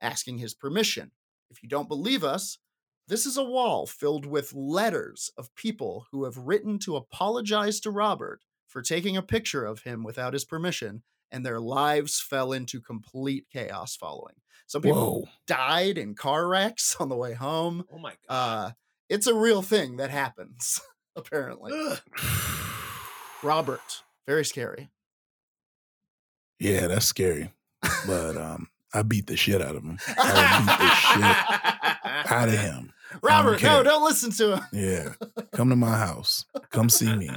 [0.00, 1.10] asking his permission.
[1.50, 2.58] If you don't believe us,
[3.06, 7.90] this is a wall filled with letters of people who have written to apologize to
[7.90, 12.80] Robert for taking a picture of him without his permission, and their lives fell into
[12.80, 14.36] complete chaos following.
[14.66, 15.28] Some people Whoa.
[15.46, 17.84] died in car wrecks on the way home.
[17.92, 18.68] Oh my god.
[18.68, 18.70] Uh,
[19.08, 20.80] it's a real thing that happens,
[21.16, 21.72] apparently.
[21.74, 21.98] Ugh.
[23.42, 24.88] Robert, very scary.
[26.58, 27.50] Yeah, that's scary.
[28.06, 29.98] But um, I beat the shit out of him.
[30.16, 30.94] I beat the
[32.24, 32.92] shit out of him.
[33.22, 34.64] Robert, no, don't listen to him.
[34.72, 35.08] Yeah.
[35.52, 36.46] Come to my house.
[36.70, 37.30] Come see me.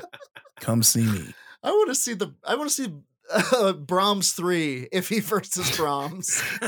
[0.62, 1.34] Come see me.
[1.62, 2.34] I want to see the.
[2.46, 2.94] I want to see
[3.34, 6.42] uh, Brahms three if he versus Brahms.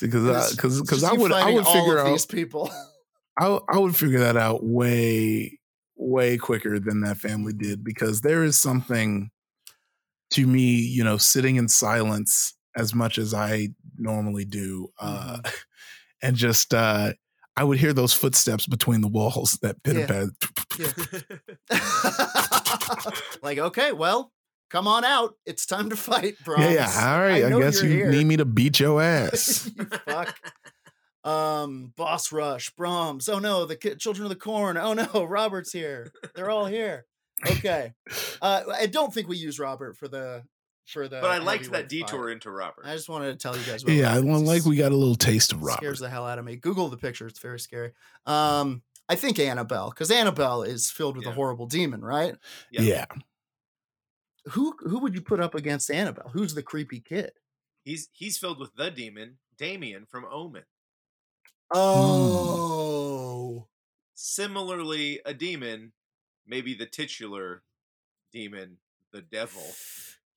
[0.00, 2.70] because because because I would I would figure out these people.
[3.38, 5.58] I I would figure that out way
[5.96, 9.30] way quicker than that family did because there is something
[10.30, 16.26] to me, you know, sitting in silence as much as I normally do, uh, Mm-hmm.
[16.28, 17.12] and just uh,
[17.56, 20.26] I would hear those footsteps between the walls that pitter Yeah.
[21.70, 23.24] pat.
[23.42, 24.32] like, okay, well,
[24.70, 25.34] come on out.
[25.46, 26.64] It's time to fight, Brahms.
[26.64, 27.12] Yeah, yeah.
[27.12, 27.44] All right.
[27.44, 28.10] I, know guess you here.
[28.10, 29.70] need me to beat your ass.
[29.76, 30.36] you fuck.
[31.22, 33.28] Um, Boss Rush, Brahms.
[33.28, 34.76] Oh no, the ki- Children of the Corn.
[34.76, 36.12] Oh no, Robert's here.
[36.34, 37.06] They're all here.
[37.46, 37.92] Okay.
[38.42, 40.42] Uh, I don't think we use Robert for the
[40.86, 41.20] for the.
[41.20, 42.32] but I liked that detour fight.
[42.32, 42.84] into Robert.
[42.86, 43.82] I just wanted to tell you guys.
[43.84, 44.28] About yeah, I Robert.
[44.28, 45.78] well, like we got a little taste of Robert.
[45.78, 46.56] scares the hell out of me.
[46.56, 47.92] Google the picture; it's very scary.
[48.26, 52.36] Um, I think Annabelle, because Annabelle is filled with a horrible demon, right?
[52.70, 52.82] Yeah.
[52.82, 53.06] Yeah.
[54.52, 56.30] Who who would you put up against Annabelle?
[56.32, 57.32] Who's the creepy kid?
[57.84, 60.64] He's he's filled with the demon, Damien from Omen.
[61.72, 63.66] Oh,
[64.14, 65.92] Similarly, a demon,
[66.46, 67.62] maybe the titular
[68.32, 68.78] demon,
[69.12, 69.62] the devil.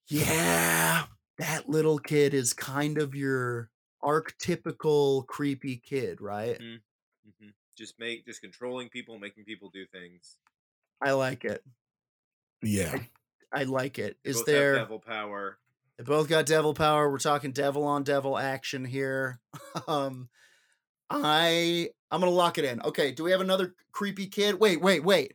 [0.10, 1.05] Yeah,
[1.38, 3.70] that little kid is kind of your
[4.03, 6.58] archetypical creepy kid, right?
[6.58, 10.38] hmm Just make just controlling people, making people do things.
[11.01, 11.64] I like it.
[12.64, 12.99] Yeah.
[13.53, 14.18] I like it.
[14.24, 14.76] They Is there?
[14.76, 15.58] devil power?
[15.97, 17.10] They both got devil power.
[17.10, 19.39] We're talking devil on devil action here.
[19.88, 20.30] um
[21.10, 22.82] I I'm gonna lock it in.
[22.82, 24.60] Okay, do we have another creepy kid?
[24.60, 25.34] Wait, wait, wait.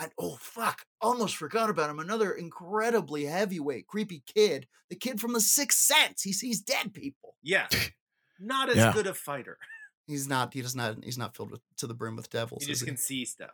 [0.00, 1.98] I, oh fuck, almost forgot about him.
[1.98, 4.66] Another incredibly heavyweight, creepy kid.
[4.88, 6.22] The kid from the Sixth Sense.
[6.22, 7.36] He sees dead people.
[7.42, 7.68] Yeah.
[8.40, 8.92] Not as Yeah.
[8.94, 9.58] good a fighter.
[10.06, 10.54] He's not.
[10.54, 11.04] He does not.
[11.04, 12.64] He's not filled with to the brim with devils.
[12.64, 12.86] He is just he?
[12.88, 13.50] can see stuff.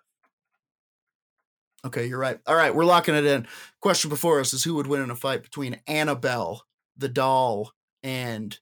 [1.84, 2.40] Okay, you're right.
[2.46, 3.46] All right, we're locking it in.
[3.80, 6.62] Question before us is who would win in a fight between Annabelle,
[6.96, 7.72] the doll,
[8.02, 8.58] and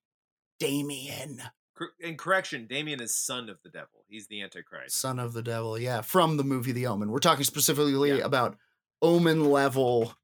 [0.58, 1.40] Damien,
[1.76, 4.04] Cor- And correction, Damien is son of the devil.
[4.08, 4.96] He's the Antichrist.
[4.96, 5.78] son of the devil.
[5.78, 7.10] Yeah, from the movie The Omen.
[7.10, 8.24] We're talking specifically Yeah.
[8.24, 8.56] about
[9.02, 10.14] Omen level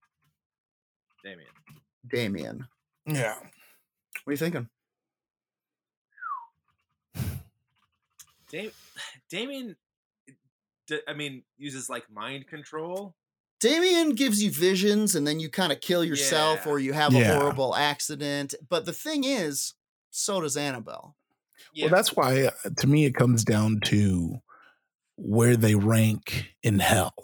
[1.24, 1.48] Damien.
[2.08, 2.68] Damien.
[3.06, 3.34] Yeah.
[3.38, 3.50] What
[4.28, 4.68] are you thinking?
[8.50, 8.70] Dam-
[9.30, 9.76] Damien,
[11.06, 13.14] I mean, uses like mind control.
[13.60, 16.70] Damien gives you visions and then you kind of kill yourself Yeah.
[16.72, 17.32] or you have Yeah.
[17.32, 18.54] a horrible accident.
[18.68, 19.74] But the thing is,
[20.10, 21.16] so does Annabelle.
[21.74, 21.86] Yeah.
[21.86, 24.38] Well, that's why uh, to me it comes down to
[25.16, 27.14] where they rank in hell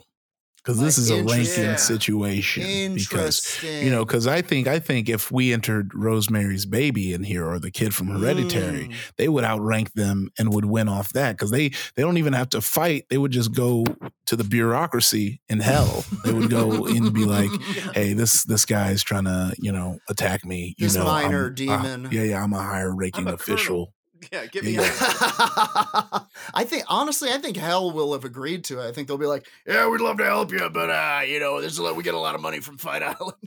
[0.59, 1.77] because this is a ranking interesting.
[1.79, 7.23] situation because you know because i think i think if we entered rosemary's baby in
[7.23, 8.95] here or the kid from hereditary Mm.
[9.17, 12.51] they would outrank them and would win off that because they they don't even have
[12.51, 13.85] to fight they would just go
[14.27, 17.51] to the bureaucracy in hell they would go in and be like
[17.95, 21.53] hey this this guy's trying to you know attack me you This know minor I'm-
[21.53, 22.09] uh, demon.
[22.13, 23.95] yeah yeah i'm a higher ranking official
[24.33, 24.81] Yeah, get me Yeah.
[24.83, 24.89] out.
[24.89, 26.27] of here.
[26.55, 28.87] I think honestly, I think Hell will have agreed to it.
[28.89, 31.61] I think they'll be like, "Yeah, we'd love to help you, but uh, you know,
[31.61, 33.35] there's a lot, we get a lot of money from Fight Island."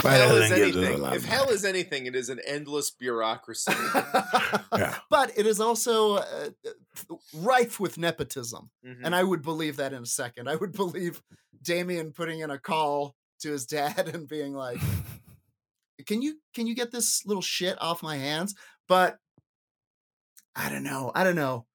[0.00, 1.00] Fight Island is gives us a anything.
[1.02, 3.72] lot If hell is anything, it is an endless bureaucracy.
[4.76, 4.96] Yeah.
[5.10, 6.50] But it is also uh,
[7.34, 9.00] rife with nepotism, Mhm.
[9.02, 10.48] and I would believe that in a second.
[10.48, 11.20] I would believe
[11.62, 14.78] Damien putting in a call to his dad and being like,
[16.06, 18.54] "Can you can you get this little shit off my hands?"
[18.88, 19.18] But
[20.54, 21.12] I don't know.
[21.14, 21.66] I don't know.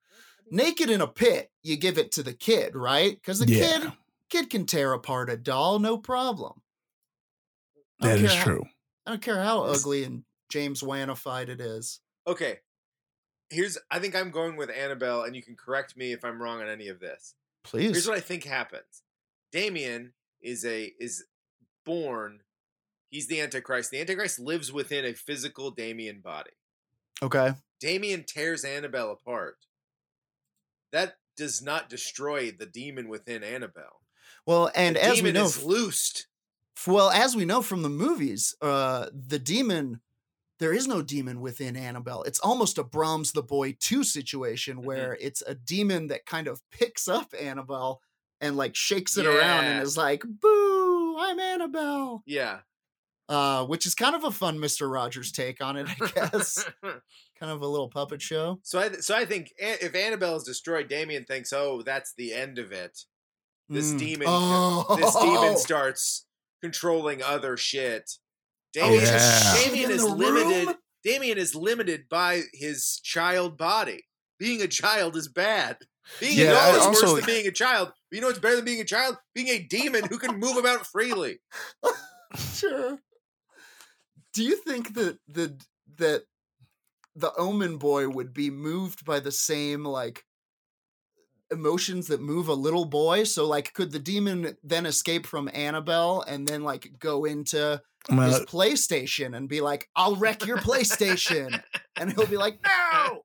[0.51, 3.15] Naked in a pit, you give it to the kid, right?
[3.15, 3.79] Because the Yeah.
[3.79, 3.91] kid
[4.29, 6.61] kid can tear apart a doll, no problem.
[7.99, 8.63] That is how- true.
[9.05, 11.99] I don't care how ugly and James Wanified it is.
[12.27, 12.59] okay.
[13.49, 16.61] Here's I think I'm going with Annabelle, and you can correct me if I'm wrong
[16.61, 17.35] on any of this.
[17.63, 17.91] Please.
[17.91, 19.03] Here's what I think happens.
[19.51, 21.25] Damien is a is
[21.85, 22.41] born.
[23.13, 23.91] He's the Antichrist.
[23.91, 26.49] The Antichrist lives within a physical Damien body.
[27.21, 27.53] Okay.
[27.79, 29.57] Damien tears Annabelle apart.
[30.91, 34.01] That does not destroy the demon within Annabelle.
[34.47, 36.25] Well, and the as we know, is loosed.
[36.87, 40.01] well, as we know from the movies, uh, the demon,
[40.57, 42.23] there is no demon within Annabelle.
[42.23, 44.87] It's almost a Brahms the Boy 2 situation Mm-hmm.
[44.87, 48.01] where it's a demon that kind of picks up Annabelle
[48.41, 52.23] and like shakes it around and is like, boo, I'm Annabelle.
[52.25, 52.61] Yeah.
[53.33, 54.91] Uh, which is kind of a fun Mr.
[54.91, 56.63] Rogers take on it, I guess.
[56.83, 58.59] kind of a little puppet show.
[58.63, 62.59] so I so I think if Annabelle is destroyed, Damien thinks, "Oh, that's the end
[62.59, 62.99] of it."
[63.69, 63.99] This Mm.
[63.99, 64.95] demon, Oh.
[64.99, 66.25] this demon starts
[66.61, 68.11] controlling other shit.
[68.77, 69.55] Oh, Damien, yeah.
[69.63, 70.67] Damien is limited.
[70.67, 70.75] room?
[71.03, 74.03] Damien is limited by his child body.
[74.39, 75.77] Being a child is bad.
[76.19, 77.89] Being Yeah, I is also- worse than being a child.
[78.09, 79.17] But you know what's better than being a child?
[79.33, 81.39] Being a demon who can move about freely.
[82.53, 82.99] sure.
[84.33, 85.57] Do you think that the
[85.97, 86.23] that
[87.15, 90.25] the Omen boy would be moved by the same like
[91.51, 93.23] emotions that move a little boy?
[93.23, 98.39] So like could the demon then escape from Annabelle and then like go into his
[98.41, 101.61] PlayStation and be like, I'll wreck your PlayStation?
[101.95, 103.21] and he'll be like, No.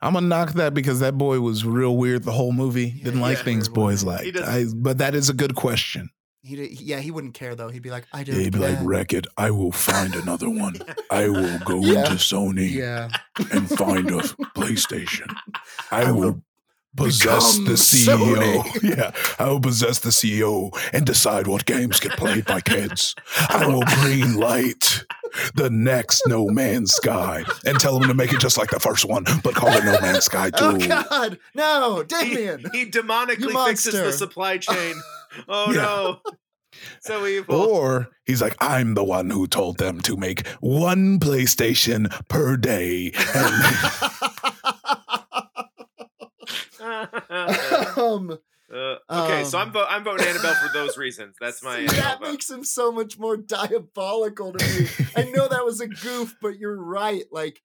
[0.00, 2.90] I'm gonna knock that because that boy was real weird the whole movie.
[2.90, 4.36] Didn't like yeah, things boys He like.
[4.36, 6.10] I, but that is a good question.
[6.44, 7.68] Uh, he, d- yeah, he wouldn't care though.
[7.68, 9.26] He'd be like, I don't Yeah, he'd be like, wreck it.
[9.36, 10.76] I will find another one.
[11.10, 12.00] I will go Yeah.
[12.00, 13.08] into Sony Yeah.
[13.52, 14.18] and find a
[14.56, 15.32] PlayStation.
[15.90, 16.42] I, I will will
[16.96, 18.62] possess the CEO.
[18.62, 18.82] Sony.
[18.96, 23.14] Yeah, I will possess the CEO and decide what games get played by kids.
[23.48, 25.04] I will green light
[25.54, 29.06] the next No Man's Sky and tell them to make it just like the first
[29.06, 30.56] one, but call it No Man's Sky too.
[30.64, 32.64] Oh God, no, He, Damien.
[32.72, 34.94] he demonically fixes the supply chain.
[35.48, 35.82] Oh Yeah.
[35.82, 36.20] no.
[37.00, 37.54] So evil.
[37.56, 43.12] Or he's like, I'm the one who told them to make one PlayStation per day.
[43.34, 43.52] And
[47.98, 48.38] um,
[48.72, 51.36] Uh, okay, so I'm Um, vo- I'm voting Annabelle for those reasons.
[51.38, 52.30] That's my See, that vote.
[52.30, 54.88] makes him so much more diabolical to me.
[55.14, 57.24] I know that was a goof, but you're right.
[57.30, 57.60] Like,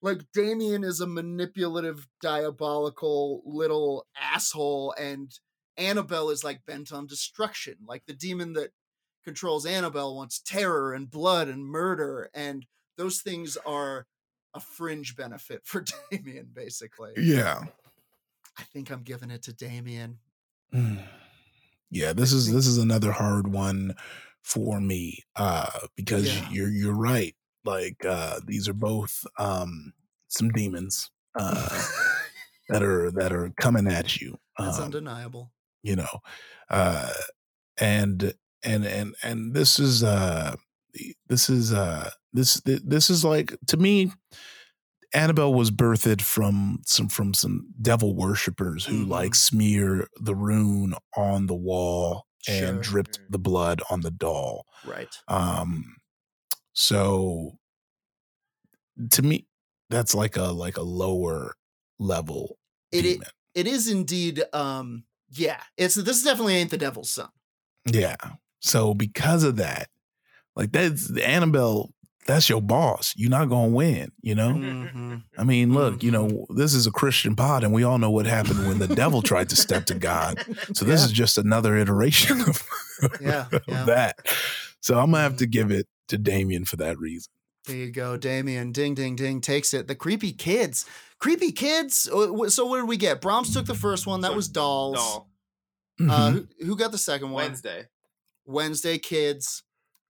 [0.00, 5.30] like Damien is a manipulative, diabolical little asshole, and
[5.78, 7.76] Annabelle is like bent on destruction.
[7.86, 8.70] Like the demon that
[9.24, 12.64] controls Annabelle wants terror and blood and murder, and
[12.96, 14.06] those things are
[14.54, 17.12] a fringe benefit for Damien, basically.
[17.18, 17.64] yeah.
[18.58, 20.18] I think I'm giving it to Damien.
[20.72, 21.02] Mm.
[21.90, 23.94] Yeah, this is this is another hard one
[24.42, 26.48] for me uh because Yeah.
[26.50, 27.34] you're you're right.
[27.64, 29.92] Like uh these are both um
[30.28, 31.82] some demons uh
[32.70, 34.38] that are that are coming at you.
[34.58, 35.52] That's Um, undeniable.
[35.86, 36.08] You know
[36.70, 37.12] uh
[37.78, 38.34] and
[38.64, 40.54] and and and this is uh
[41.28, 44.12] this is uh this this is like to me
[45.14, 49.34] annabelle was birthed from some from some devil worshippers who like Mhm.
[49.34, 52.82] smear the rune on the wall and Sure.
[52.82, 53.26] dripped Mhm.
[53.28, 55.22] the blood on the doll Right.
[55.28, 55.96] um
[56.74, 57.58] so
[59.10, 59.46] to me
[59.90, 61.54] that's like a like a lower
[61.98, 62.58] level
[62.92, 63.24] It, it
[63.54, 67.28] it is indeed um yeah it's this definitely ain't the devil's son
[67.86, 68.16] Yeah.
[68.60, 69.88] So because of that,
[70.56, 71.90] like that's Annabelle
[72.26, 73.14] that's your boss.
[73.16, 74.48] You're not gonna win, you know?
[74.54, 75.22] Mhm.
[75.38, 78.26] I mean, look, you know, this is a Christian pod, and we all know what
[78.26, 80.44] happened when the devil tried to step to God.
[80.74, 81.06] So this Yeah.
[81.06, 82.62] is just another iteration of,
[83.20, 83.84] Yeah, of yeah.
[83.84, 84.16] that.
[84.80, 87.32] So I'm gonna have to give it to Damien for that reason.
[87.66, 88.72] There you go, Damien.
[88.72, 89.40] Ding, ding, ding.
[89.40, 89.88] Takes it.
[89.88, 90.86] The creepy kids.
[91.18, 92.08] Creepy kids.
[92.08, 93.20] uh, So what did we get?
[93.20, 94.20] Brahms took the first one.
[94.20, 94.96] That So, was dolls.
[94.96, 95.30] Doll.
[95.98, 96.48] Uh, Mhm.
[96.60, 97.44] who, who got the second one?
[97.44, 97.88] Wednesday.
[98.44, 99.62] Wednesday kids,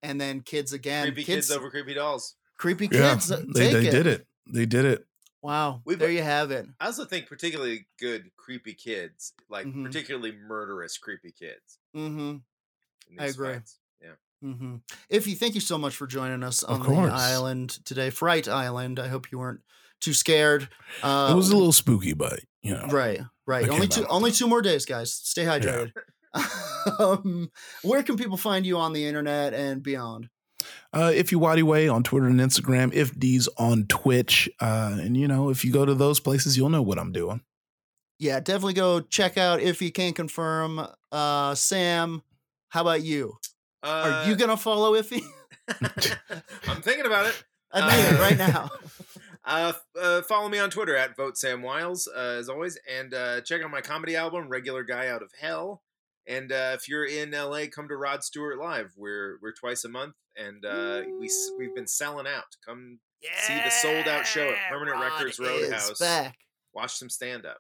[0.03, 1.05] and then kids again.
[1.07, 2.35] Creepy kids, over creepy dolls.
[2.59, 3.31] creepy kids.
[3.31, 3.91] uh, they, they it.
[3.91, 4.27] did it.
[4.53, 5.07] They did it.
[5.43, 5.81] Wow.
[5.85, 6.67] We've- there you have it.
[6.81, 9.85] I also think particularly good creepy kids, like Mhm.
[9.85, 11.79] particularly murderous creepy kids.
[11.95, 12.39] Mm-hmm.
[13.21, 13.55] I agree.
[13.55, 13.79] fights.
[14.43, 14.49] Yeah.
[14.49, 14.77] Mm-hmm.
[15.11, 18.99] Iffy, thank you so much for joining us on the island today, Fright Island.
[18.99, 19.61] I hope you weren't
[20.01, 20.69] too scared.
[21.03, 23.69] Uh, it was a little spooky, but you know, Right, right.
[23.69, 24.11] Only two, out.
[24.11, 25.13] only two more days, guys.
[25.13, 25.93] Stay hydrated.
[26.99, 27.51] um,
[27.83, 30.29] where can people find you on the internet and beyond?
[30.93, 35.17] Uh, if you Waddy Way on Twitter and Instagram, if D's on Twitch, uh, and
[35.17, 37.41] you know, if you go to those places, you'll know what I'm doing.
[38.19, 40.87] Yeah, definitely go check out if you can confirm.
[41.13, 42.23] Uh, Sam,
[42.71, 43.37] how about you?
[43.87, 45.23] Uh, Are you gonna follow Iffy?
[46.69, 47.45] I'm thinking about it.
[47.73, 48.71] I mean it Uh, right now.
[49.49, 49.73] Uh,
[50.03, 53.63] uh, follow me on Twitter at vote Sam Wiles, uh, as always, and uh, check
[53.63, 55.85] out my comedy album, Regular Guy Out of Hell.
[56.27, 58.95] And uh, if you're in LA, come to Rod Stewart Live.
[58.97, 61.31] We're we're twice a month, and uh, we
[61.61, 62.57] we've been selling out.
[62.67, 65.99] Come see the sold out show at Permanent Rod Records is Roadhouse.
[66.01, 66.39] Back.
[66.75, 67.59] watch some stand up.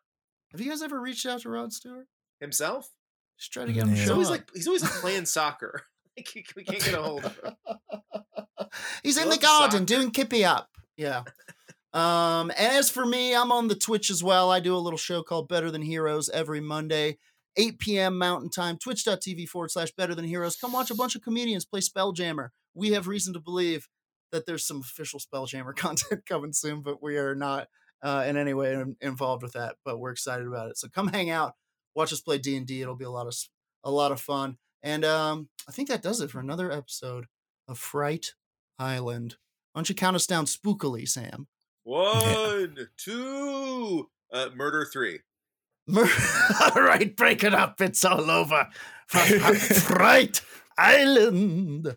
[0.50, 2.08] Have you guys ever reached out to Rod Stewart?
[2.40, 2.90] Himself,
[3.38, 3.94] Just try to get him Yeah.
[3.94, 5.84] to he's always like he's always playing soccer.
[6.56, 7.54] We can't get a hold of him.
[9.02, 9.84] He's He in the garden soccer.
[9.84, 10.68] doing kippy up.
[10.96, 11.24] Yeah.
[11.92, 14.50] Um, and as for me, I'm on the Twitch as well.
[14.50, 17.18] I do a little show called Better Than Heroes every Monday,
[17.56, 18.18] 8 p.m.
[18.18, 20.56] Mountain Time, twitch.tv forward slash Better Than Heroes.
[20.56, 22.48] Come watch a bunch of comedians play Spelljammer.
[22.74, 23.88] We have reason to believe
[24.32, 27.68] that there's some official Spelljammer content coming soon, but we are not
[28.02, 29.76] uh, in any way in- involved with that.
[29.84, 30.76] But we're excited about it.
[30.78, 31.54] So come hang out,
[31.94, 32.82] watch us play D and D.
[32.82, 33.34] It'll be a lot of
[33.84, 34.58] a lot of fun.
[34.82, 37.26] And um, I think that does it for another episode
[37.68, 38.34] of Fright
[38.78, 39.36] Island.
[39.72, 41.48] Why don't you count us down spookily, Sam?
[41.84, 45.20] One, two, uh, murder three.
[45.86, 46.08] Mer-
[46.74, 47.80] all right, break it up.
[47.80, 48.68] It's all over.
[49.12, 50.40] F- f- Fright
[50.76, 51.96] Island.